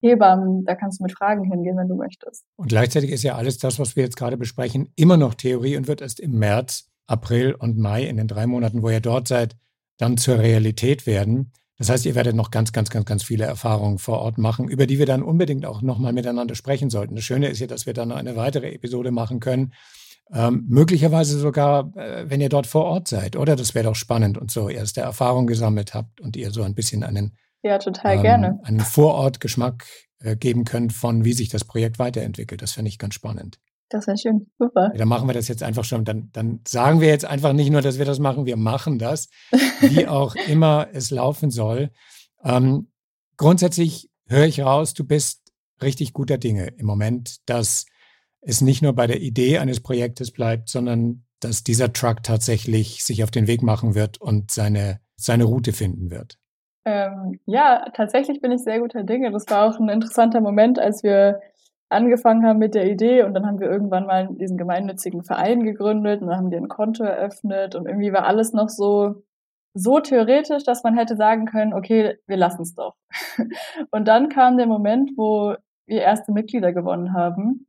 Hebammen, 0.00 0.64
da 0.64 0.74
kannst 0.74 1.00
du 1.00 1.04
mit 1.04 1.12
Fragen 1.12 1.44
hingehen, 1.44 1.76
wenn 1.76 1.88
du 1.88 1.96
möchtest. 1.96 2.44
Und 2.56 2.68
gleichzeitig 2.68 3.10
ist 3.10 3.22
ja 3.22 3.34
alles 3.34 3.58
das, 3.58 3.78
was 3.78 3.96
wir 3.96 4.04
jetzt 4.04 4.16
gerade 4.16 4.36
besprechen, 4.36 4.92
immer 4.96 5.16
noch 5.16 5.34
Theorie 5.34 5.76
und 5.76 5.88
wird 5.88 6.00
erst 6.00 6.20
im 6.20 6.38
März, 6.38 6.88
April 7.06 7.54
und 7.54 7.78
Mai, 7.78 8.04
in 8.04 8.16
den 8.16 8.28
drei 8.28 8.46
Monaten, 8.46 8.82
wo 8.82 8.90
ihr 8.90 9.00
dort 9.00 9.28
seid, 9.28 9.56
dann 9.96 10.16
zur 10.16 10.38
Realität 10.38 11.06
werden. 11.06 11.52
Das 11.78 11.88
heißt, 11.90 12.06
ihr 12.06 12.14
werdet 12.14 12.34
noch 12.34 12.50
ganz, 12.50 12.72
ganz, 12.72 12.90
ganz, 12.90 13.06
ganz 13.06 13.22
viele 13.22 13.44
Erfahrungen 13.44 13.98
vor 13.98 14.18
Ort 14.18 14.36
machen, 14.36 14.68
über 14.68 14.86
die 14.86 14.98
wir 14.98 15.06
dann 15.06 15.22
unbedingt 15.22 15.64
auch 15.64 15.80
nochmal 15.80 16.12
miteinander 16.12 16.54
sprechen 16.54 16.90
sollten. 16.90 17.14
Das 17.14 17.24
Schöne 17.24 17.48
ist 17.48 17.60
ja, 17.60 17.66
dass 17.66 17.86
wir 17.86 17.94
dann 17.94 18.12
eine 18.12 18.36
weitere 18.36 18.72
Episode 18.72 19.10
machen 19.10 19.40
können. 19.40 19.72
Ähm, 20.30 20.66
möglicherweise 20.68 21.38
sogar, 21.38 21.96
äh, 21.96 22.28
wenn 22.28 22.40
ihr 22.40 22.50
dort 22.50 22.66
vor 22.66 22.84
Ort 22.84 23.08
seid, 23.08 23.36
oder? 23.36 23.56
Das 23.56 23.74
wäre 23.74 23.84
doch 23.84 23.94
spannend 23.94 24.36
und 24.36 24.50
so 24.50 24.68
erste 24.68 25.00
Erfahrungen 25.00 25.46
gesammelt 25.46 25.94
habt 25.94 26.20
und 26.20 26.36
ihr 26.36 26.50
so 26.50 26.62
ein 26.62 26.74
bisschen 26.74 27.02
einen 27.02 27.36
ja, 27.62 27.78
total 27.78 28.16
ähm, 28.16 28.22
gerne. 28.22 28.60
Einen 28.62 28.80
Vorortgeschmack 28.80 29.86
äh, 30.20 30.36
geben 30.36 30.64
könnt 30.64 30.92
von, 30.92 31.24
wie 31.24 31.32
sich 31.32 31.48
das 31.48 31.64
Projekt 31.64 31.98
weiterentwickelt. 31.98 32.62
Das 32.62 32.72
fände 32.72 32.88
ich 32.88 32.98
ganz 32.98 33.14
spannend. 33.14 33.58
Das 33.88 34.06
wäre 34.06 34.18
schön. 34.18 34.50
Super. 34.58 34.90
Ja, 34.92 34.98
dann 34.98 35.08
machen 35.08 35.28
wir 35.28 35.34
das 35.34 35.48
jetzt 35.48 35.62
einfach 35.62 35.84
schon. 35.84 36.04
Dann, 36.04 36.30
dann 36.32 36.60
sagen 36.66 37.00
wir 37.00 37.08
jetzt 37.08 37.24
einfach 37.24 37.52
nicht 37.52 37.70
nur, 37.70 37.80
dass 37.80 37.98
wir 37.98 38.04
das 38.04 38.18
machen, 38.18 38.44
wir 38.44 38.56
machen 38.56 38.98
das, 38.98 39.28
wie 39.80 40.06
auch 40.08 40.34
immer 40.34 40.88
es 40.92 41.10
laufen 41.10 41.50
soll. 41.50 41.90
Ähm, 42.44 42.88
grundsätzlich 43.36 44.10
höre 44.26 44.46
ich 44.46 44.60
raus, 44.60 44.92
du 44.92 45.04
bist 45.04 45.52
richtig 45.80 46.12
guter 46.12 46.36
Dinge 46.36 46.66
im 46.76 46.86
Moment, 46.86 47.38
dass 47.46 47.86
es 48.40 48.60
nicht 48.60 48.82
nur 48.82 48.92
bei 48.92 49.06
der 49.06 49.20
Idee 49.20 49.58
eines 49.58 49.80
Projektes 49.80 50.32
bleibt, 50.32 50.68
sondern 50.68 51.24
dass 51.40 51.64
dieser 51.64 51.92
Truck 51.92 52.22
tatsächlich 52.22 53.04
sich 53.04 53.22
auf 53.24 53.30
den 53.30 53.46
Weg 53.46 53.62
machen 53.62 53.94
wird 53.94 54.20
und 54.20 54.50
seine, 54.50 55.00
seine 55.16 55.44
Route 55.44 55.72
finden 55.72 56.10
wird. 56.10 56.38
Ähm, 56.84 57.40
ja, 57.46 57.86
tatsächlich 57.94 58.40
bin 58.40 58.52
ich 58.52 58.62
sehr 58.62 58.80
guter 58.80 59.02
Dinge. 59.02 59.30
Das 59.30 59.46
war 59.48 59.68
auch 59.68 59.78
ein 59.78 59.88
interessanter 59.88 60.40
Moment, 60.40 60.78
als 60.78 61.02
wir 61.02 61.40
angefangen 61.90 62.46
haben 62.46 62.58
mit 62.58 62.74
der 62.74 62.90
Idee 62.90 63.22
und 63.22 63.34
dann 63.34 63.46
haben 63.46 63.60
wir 63.60 63.70
irgendwann 63.70 64.06
mal 64.06 64.28
diesen 64.30 64.58
gemeinnützigen 64.58 65.22
Verein 65.22 65.64
gegründet 65.64 66.20
und 66.20 66.28
dann 66.28 66.36
haben 66.36 66.50
wir 66.50 66.58
ein 66.58 66.68
Konto 66.68 67.02
eröffnet 67.02 67.74
und 67.74 67.86
irgendwie 67.86 68.12
war 68.12 68.26
alles 68.26 68.52
noch 68.52 68.68
so 68.68 69.22
so 69.74 70.00
theoretisch, 70.00 70.64
dass 70.64 70.82
man 70.82 70.96
hätte 70.96 71.16
sagen 71.16 71.46
können, 71.46 71.72
okay, 71.72 72.18
wir 72.26 72.36
lassen 72.36 72.62
es 72.62 72.74
doch. 72.74 72.94
Und 73.90 74.08
dann 74.08 74.28
kam 74.28 74.56
der 74.56 74.66
Moment, 74.66 75.12
wo 75.16 75.54
wir 75.86 76.02
erste 76.02 76.32
Mitglieder 76.32 76.72
gewonnen 76.72 77.12
haben 77.12 77.66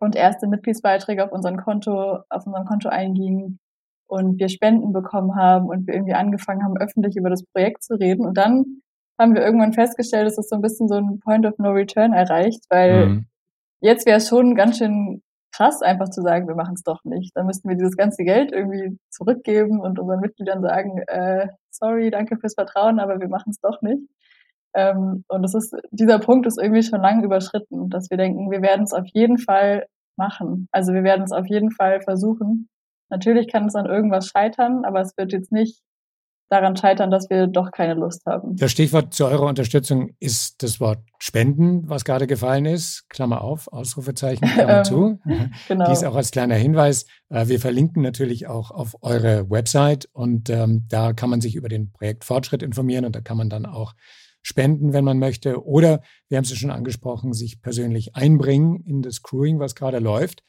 und 0.00 0.16
erste 0.16 0.46
Mitgliedsbeiträge 0.46 1.24
auf 1.24 1.32
unserem 1.32 1.58
Konto, 1.58 2.20
auf 2.28 2.46
unserem 2.46 2.66
Konto 2.66 2.88
eingingen 2.88 3.58
und 4.06 4.38
wir 4.38 4.48
Spenden 4.48 4.92
bekommen 4.92 5.36
haben 5.36 5.66
und 5.68 5.86
wir 5.86 5.94
irgendwie 5.94 6.14
angefangen 6.14 6.62
haben, 6.62 6.76
öffentlich 6.76 7.16
über 7.16 7.30
das 7.30 7.44
Projekt 7.44 7.82
zu 7.82 7.94
reden. 7.94 8.26
Und 8.26 8.36
dann 8.36 8.82
haben 9.18 9.34
wir 9.34 9.42
irgendwann 9.42 9.72
festgestellt, 9.72 10.26
dass 10.26 10.36
das 10.36 10.48
so 10.48 10.56
ein 10.56 10.62
bisschen 10.62 10.88
so 10.88 10.96
ein 10.96 11.20
Point 11.20 11.46
of 11.46 11.58
No 11.58 11.70
Return 11.70 12.12
erreicht, 12.12 12.64
weil 12.70 13.06
mhm. 13.06 13.26
jetzt 13.80 14.06
wäre 14.06 14.18
es 14.18 14.28
schon 14.28 14.54
ganz 14.54 14.78
schön 14.78 15.22
krass, 15.56 15.80
einfach 15.82 16.10
zu 16.10 16.20
sagen, 16.22 16.48
wir 16.48 16.54
machen 16.54 16.74
es 16.74 16.82
doch 16.82 17.02
nicht. 17.04 17.34
Dann 17.34 17.46
müssten 17.46 17.68
wir 17.68 17.76
dieses 17.76 17.96
ganze 17.96 18.24
Geld 18.24 18.52
irgendwie 18.52 18.98
zurückgeben 19.10 19.80
und 19.80 19.98
unseren 19.98 20.20
Mitgliedern 20.20 20.62
sagen, 20.62 20.98
äh, 21.06 21.48
sorry, 21.70 22.10
danke 22.10 22.36
fürs 22.36 22.54
Vertrauen, 22.54 23.00
aber 23.00 23.20
wir 23.20 23.28
machen 23.28 23.50
es 23.50 23.60
doch 23.60 23.80
nicht. 23.80 24.02
Ähm, 24.74 25.24
und 25.28 25.42
das 25.42 25.54
ist, 25.54 25.74
dieser 25.90 26.18
Punkt 26.18 26.46
ist 26.46 26.58
irgendwie 26.60 26.82
schon 26.82 27.00
lange 27.00 27.24
überschritten, 27.24 27.88
dass 27.88 28.10
wir 28.10 28.18
denken, 28.18 28.50
wir 28.50 28.60
werden 28.60 28.82
es 28.82 28.92
auf 28.92 29.06
jeden 29.14 29.38
Fall 29.38 29.86
machen. 30.16 30.68
Also 30.72 30.92
wir 30.92 31.02
werden 31.02 31.22
es 31.22 31.32
auf 31.32 31.46
jeden 31.46 31.70
Fall 31.70 32.02
versuchen. 32.02 32.68
Natürlich 33.08 33.48
kann 33.48 33.66
es 33.66 33.74
an 33.74 33.86
irgendwas 33.86 34.28
scheitern, 34.28 34.84
aber 34.84 35.00
es 35.00 35.16
wird 35.16 35.32
jetzt 35.32 35.52
nicht 35.52 35.82
daran 36.48 36.76
scheitern, 36.76 37.10
dass 37.10 37.28
wir 37.28 37.46
doch 37.48 37.72
keine 37.72 37.94
Lust 37.94 38.24
haben. 38.26 38.56
Das 38.56 38.70
Stichwort 38.70 39.12
zu 39.12 39.26
eurer 39.26 39.46
Unterstützung 39.46 40.10
ist 40.20 40.62
das 40.62 40.78
Wort 40.80 41.00
Spenden, 41.18 41.88
was 41.88 42.04
gerade 42.04 42.26
gefallen 42.26 42.66
ist. 42.66 43.08
Klammer 43.08 43.42
auf, 43.42 43.68
Ausrufezeichen, 43.72 44.46
Klammer 44.54 44.84
zu. 44.84 45.18
genau. 45.68 45.86
Dies 45.88 46.04
auch 46.04 46.14
als 46.14 46.30
kleiner 46.30 46.54
Hinweis. 46.54 47.06
Äh, 47.30 47.48
wir 47.48 47.58
verlinken 47.58 48.02
natürlich 48.02 48.46
auch 48.46 48.70
auf 48.70 48.96
eure 49.02 49.50
Website 49.50 50.08
und 50.12 50.48
ähm, 50.50 50.84
da 50.88 51.12
kann 51.12 51.30
man 51.30 51.40
sich 51.40 51.56
über 51.56 51.68
den 51.68 51.90
Projekt 51.92 52.24
Fortschritt 52.24 52.62
informieren 52.62 53.04
und 53.04 53.16
da 53.16 53.20
kann 53.20 53.36
man 53.36 53.50
dann 53.50 53.66
auch 53.66 53.94
spenden, 54.42 54.92
wenn 54.92 55.04
man 55.04 55.18
möchte. 55.18 55.64
Oder, 55.64 56.02
wir 56.28 56.38
haben 56.38 56.44
es 56.44 56.50
ja 56.50 56.56
schon 56.56 56.70
angesprochen, 56.70 57.32
sich 57.32 57.60
persönlich 57.60 58.14
einbringen 58.14 58.84
in 58.86 59.02
das 59.02 59.22
Crewing, 59.22 59.58
was 59.58 59.74
gerade 59.74 59.98
läuft. 59.98 60.44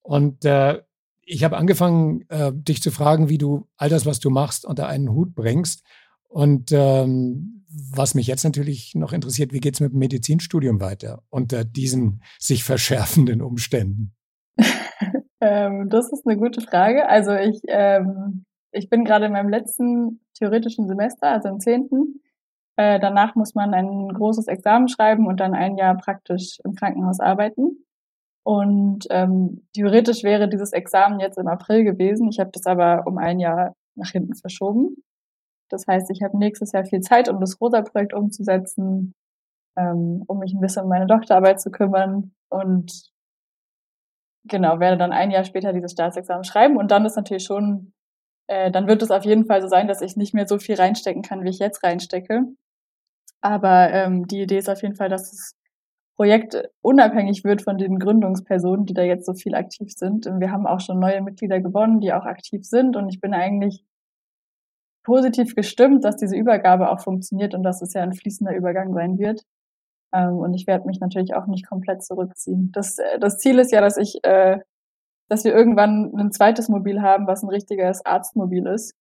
Und 0.00 0.46
äh, 0.46 0.80
ich 1.26 1.44
habe 1.44 1.56
angefangen, 1.56 2.24
äh, 2.28 2.52
dich 2.52 2.82
zu 2.82 2.90
fragen, 2.90 3.28
wie 3.28 3.38
du 3.38 3.66
all 3.76 3.88
das, 3.88 4.06
was 4.06 4.20
du 4.20 4.30
machst, 4.30 4.64
unter 4.64 4.88
einen 4.88 5.10
Hut 5.10 5.34
bringst. 5.34 5.84
Und 6.28 6.72
ähm, 6.72 7.64
was 7.68 8.14
mich 8.14 8.26
jetzt 8.26 8.44
natürlich 8.44 8.94
noch 8.94 9.12
interessiert, 9.12 9.52
wie 9.52 9.60
geht 9.60 9.74
es 9.74 9.80
mit 9.80 9.92
dem 9.92 9.98
Medizinstudium 9.98 10.80
weiter 10.80 11.22
unter 11.30 11.64
diesen 11.64 12.22
sich 12.38 12.64
verschärfenden 12.64 13.42
Umständen? 13.42 14.14
ähm, 15.40 15.88
das 15.90 16.12
ist 16.12 16.26
eine 16.26 16.36
gute 16.36 16.60
Frage. 16.60 17.08
Also 17.08 17.32
ich, 17.34 17.60
ähm, 17.68 18.44
ich 18.70 18.88
bin 18.90 19.04
gerade 19.04 19.26
in 19.26 19.32
meinem 19.32 19.48
letzten 19.48 20.20
theoretischen 20.34 20.88
Semester, 20.88 21.28
also 21.28 21.48
im 21.48 21.60
zehnten. 21.60 22.20
Äh, 22.76 22.98
danach 22.98 23.34
muss 23.36 23.54
man 23.54 23.72
ein 23.72 24.08
großes 24.08 24.48
Examen 24.48 24.88
schreiben 24.88 25.26
und 25.26 25.38
dann 25.38 25.54
ein 25.54 25.76
Jahr 25.76 25.96
praktisch 25.96 26.58
im 26.64 26.74
Krankenhaus 26.74 27.20
arbeiten. 27.20 27.84
Und 28.44 29.06
ähm, 29.10 29.66
theoretisch 29.74 30.22
wäre 30.22 30.48
dieses 30.48 30.72
Examen 30.72 31.18
jetzt 31.18 31.38
im 31.38 31.48
April 31.48 31.82
gewesen. 31.82 32.28
Ich 32.28 32.38
habe 32.38 32.50
das 32.52 32.66
aber 32.66 33.06
um 33.06 33.18
ein 33.18 33.40
Jahr 33.40 33.74
nach 33.96 34.10
hinten 34.10 34.34
verschoben. 34.34 34.96
Das 35.70 35.86
heißt, 35.86 36.10
ich 36.10 36.22
habe 36.22 36.38
nächstes 36.38 36.72
Jahr 36.72 36.84
viel 36.84 37.00
Zeit, 37.00 37.28
um 37.28 37.40
das 37.40 37.60
Rosa-Projekt 37.60 38.12
umzusetzen, 38.12 39.14
ähm, 39.76 40.22
um 40.26 40.38
mich 40.38 40.52
ein 40.52 40.60
bisschen 40.60 40.84
um 40.84 40.90
meine 40.90 41.06
Doktorarbeit 41.06 41.60
zu 41.60 41.70
kümmern 41.70 42.32
und 42.50 43.10
genau, 44.44 44.78
werde 44.78 44.98
dann 44.98 45.12
ein 45.12 45.30
Jahr 45.30 45.44
später 45.44 45.72
dieses 45.72 45.92
Staatsexamen 45.92 46.44
schreiben. 46.44 46.76
Und 46.76 46.90
dann 46.90 47.06
ist 47.06 47.16
natürlich 47.16 47.44
schon, 47.44 47.92
äh, 48.46 48.70
dann 48.70 48.86
wird 48.86 49.02
es 49.02 49.10
auf 49.10 49.24
jeden 49.24 49.46
Fall 49.46 49.62
so 49.62 49.68
sein, 49.68 49.88
dass 49.88 50.02
ich 50.02 50.16
nicht 50.16 50.34
mehr 50.34 50.46
so 50.46 50.58
viel 50.58 50.76
reinstecken 50.76 51.22
kann, 51.22 51.44
wie 51.44 51.50
ich 51.50 51.58
jetzt 51.58 51.82
reinstecke. 51.82 52.44
Aber 53.40 53.90
ähm, 53.90 54.26
die 54.26 54.42
Idee 54.42 54.58
ist 54.58 54.68
auf 54.68 54.82
jeden 54.82 54.96
Fall, 54.96 55.08
dass 55.08 55.32
es 55.32 55.54
Projekt 56.16 56.56
unabhängig 56.80 57.44
wird 57.44 57.62
von 57.62 57.76
den 57.76 57.98
Gründungspersonen, 57.98 58.86
die 58.86 58.94
da 58.94 59.02
jetzt 59.02 59.26
so 59.26 59.34
viel 59.34 59.54
aktiv 59.54 59.92
sind. 59.94 60.26
Und 60.26 60.40
wir 60.40 60.52
haben 60.52 60.66
auch 60.66 60.80
schon 60.80 61.00
neue 61.00 61.22
Mitglieder 61.22 61.60
gewonnen, 61.60 62.00
die 62.00 62.12
auch 62.12 62.24
aktiv 62.24 62.64
sind. 62.64 62.96
Und 62.96 63.08
ich 63.08 63.20
bin 63.20 63.34
eigentlich 63.34 63.84
positiv 65.04 65.54
gestimmt, 65.54 66.04
dass 66.04 66.16
diese 66.16 66.36
Übergabe 66.36 66.90
auch 66.90 67.00
funktioniert 67.00 67.54
und 67.54 67.62
dass 67.62 67.82
es 67.82 67.94
ja 67.94 68.02
ein 68.02 68.14
fließender 68.14 68.54
Übergang 68.54 68.94
sein 68.94 69.18
wird. 69.18 69.42
Ähm, 70.12 70.36
und 70.36 70.54
ich 70.54 70.66
werde 70.66 70.86
mich 70.86 71.00
natürlich 71.00 71.34
auch 71.34 71.46
nicht 71.46 71.66
komplett 71.68 72.04
zurückziehen. 72.04 72.70
Das, 72.72 72.98
äh, 72.98 73.18
das 73.18 73.38
Ziel 73.38 73.58
ist 73.58 73.72
ja, 73.72 73.80
dass 73.80 73.96
ich, 73.96 74.24
äh, 74.24 74.60
dass 75.28 75.44
wir 75.44 75.54
irgendwann 75.54 76.12
ein 76.16 76.32
zweites 76.32 76.68
Mobil 76.68 77.02
haben, 77.02 77.26
was 77.26 77.42
ein 77.42 77.48
richtiges 77.50 78.04
Arztmobil 78.06 78.66
ist. 78.66 78.94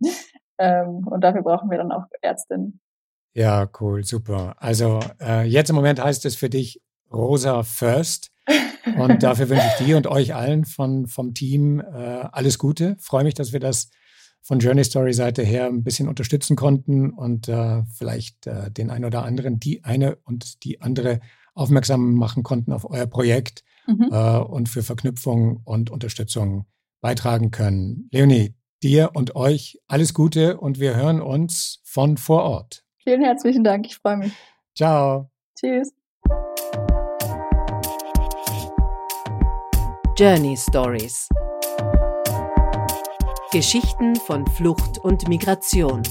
ähm, 0.58 1.06
und 1.08 1.22
dafür 1.22 1.42
brauchen 1.42 1.70
wir 1.70 1.78
dann 1.78 1.92
auch 1.92 2.06
Ärztinnen. 2.22 2.81
Ja, 3.34 3.68
cool, 3.80 4.04
super. 4.04 4.54
Also 4.58 5.00
äh, 5.20 5.46
jetzt 5.46 5.70
im 5.70 5.76
Moment 5.76 6.02
heißt 6.02 6.24
es 6.26 6.36
für 6.36 6.50
dich 6.50 6.82
Rosa 7.12 7.62
First. 7.62 8.30
Und 8.98 9.22
dafür 9.22 9.48
wünsche 9.48 9.66
ich 9.78 9.86
dir 9.86 9.96
und 9.96 10.06
euch 10.06 10.34
allen 10.34 10.64
von, 10.64 11.06
vom 11.06 11.34
Team 11.34 11.80
äh, 11.80 11.84
alles 11.84 12.58
Gute. 12.58 12.96
Freue 13.00 13.24
mich, 13.24 13.34
dass 13.34 13.52
wir 13.52 13.60
das 13.60 13.90
von 14.42 14.58
Journey 14.58 14.84
Story 14.84 15.12
Seite 15.12 15.42
her 15.42 15.66
ein 15.66 15.84
bisschen 15.84 16.08
unterstützen 16.08 16.56
konnten 16.56 17.10
und 17.10 17.48
äh, 17.48 17.84
vielleicht 17.96 18.46
äh, 18.46 18.70
den 18.70 18.90
einen 18.90 19.04
oder 19.04 19.24
anderen, 19.24 19.60
die 19.60 19.84
eine 19.84 20.16
und 20.24 20.64
die 20.64 20.80
andere 20.80 21.20
aufmerksam 21.54 22.14
machen 22.14 22.42
konnten 22.42 22.72
auf 22.72 22.88
euer 22.90 23.06
Projekt 23.06 23.62
mhm. 23.86 24.08
äh, 24.10 24.38
und 24.38 24.68
für 24.68 24.82
Verknüpfung 24.82 25.60
und 25.64 25.90
Unterstützung 25.90 26.66
beitragen 27.00 27.50
können. 27.50 28.08
Leonie, 28.10 28.54
dir 28.82 29.10
und 29.14 29.36
euch 29.36 29.78
alles 29.86 30.12
Gute 30.12 30.58
und 30.58 30.80
wir 30.80 30.96
hören 30.96 31.20
uns 31.20 31.80
von 31.84 32.16
vor 32.16 32.42
Ort. 32.42 32.84
Vielen 33.02 33.22
herzlichen 33.22 33.64
Dank, 33.64 33.86
ich 33.86 33.96
freue 33.96 34.16
mich. 34.16 34.32
Ciao. 34.76 35.28
Tschüss. 35.56 35.92
Journey 40.16 40.56
Stories 40.56 41.28
Geschichten 43.52 44.16
von 44.16 44.46
Flucht 44.46 44.98
und 44.98 45.28
Migration. 45.28 46.02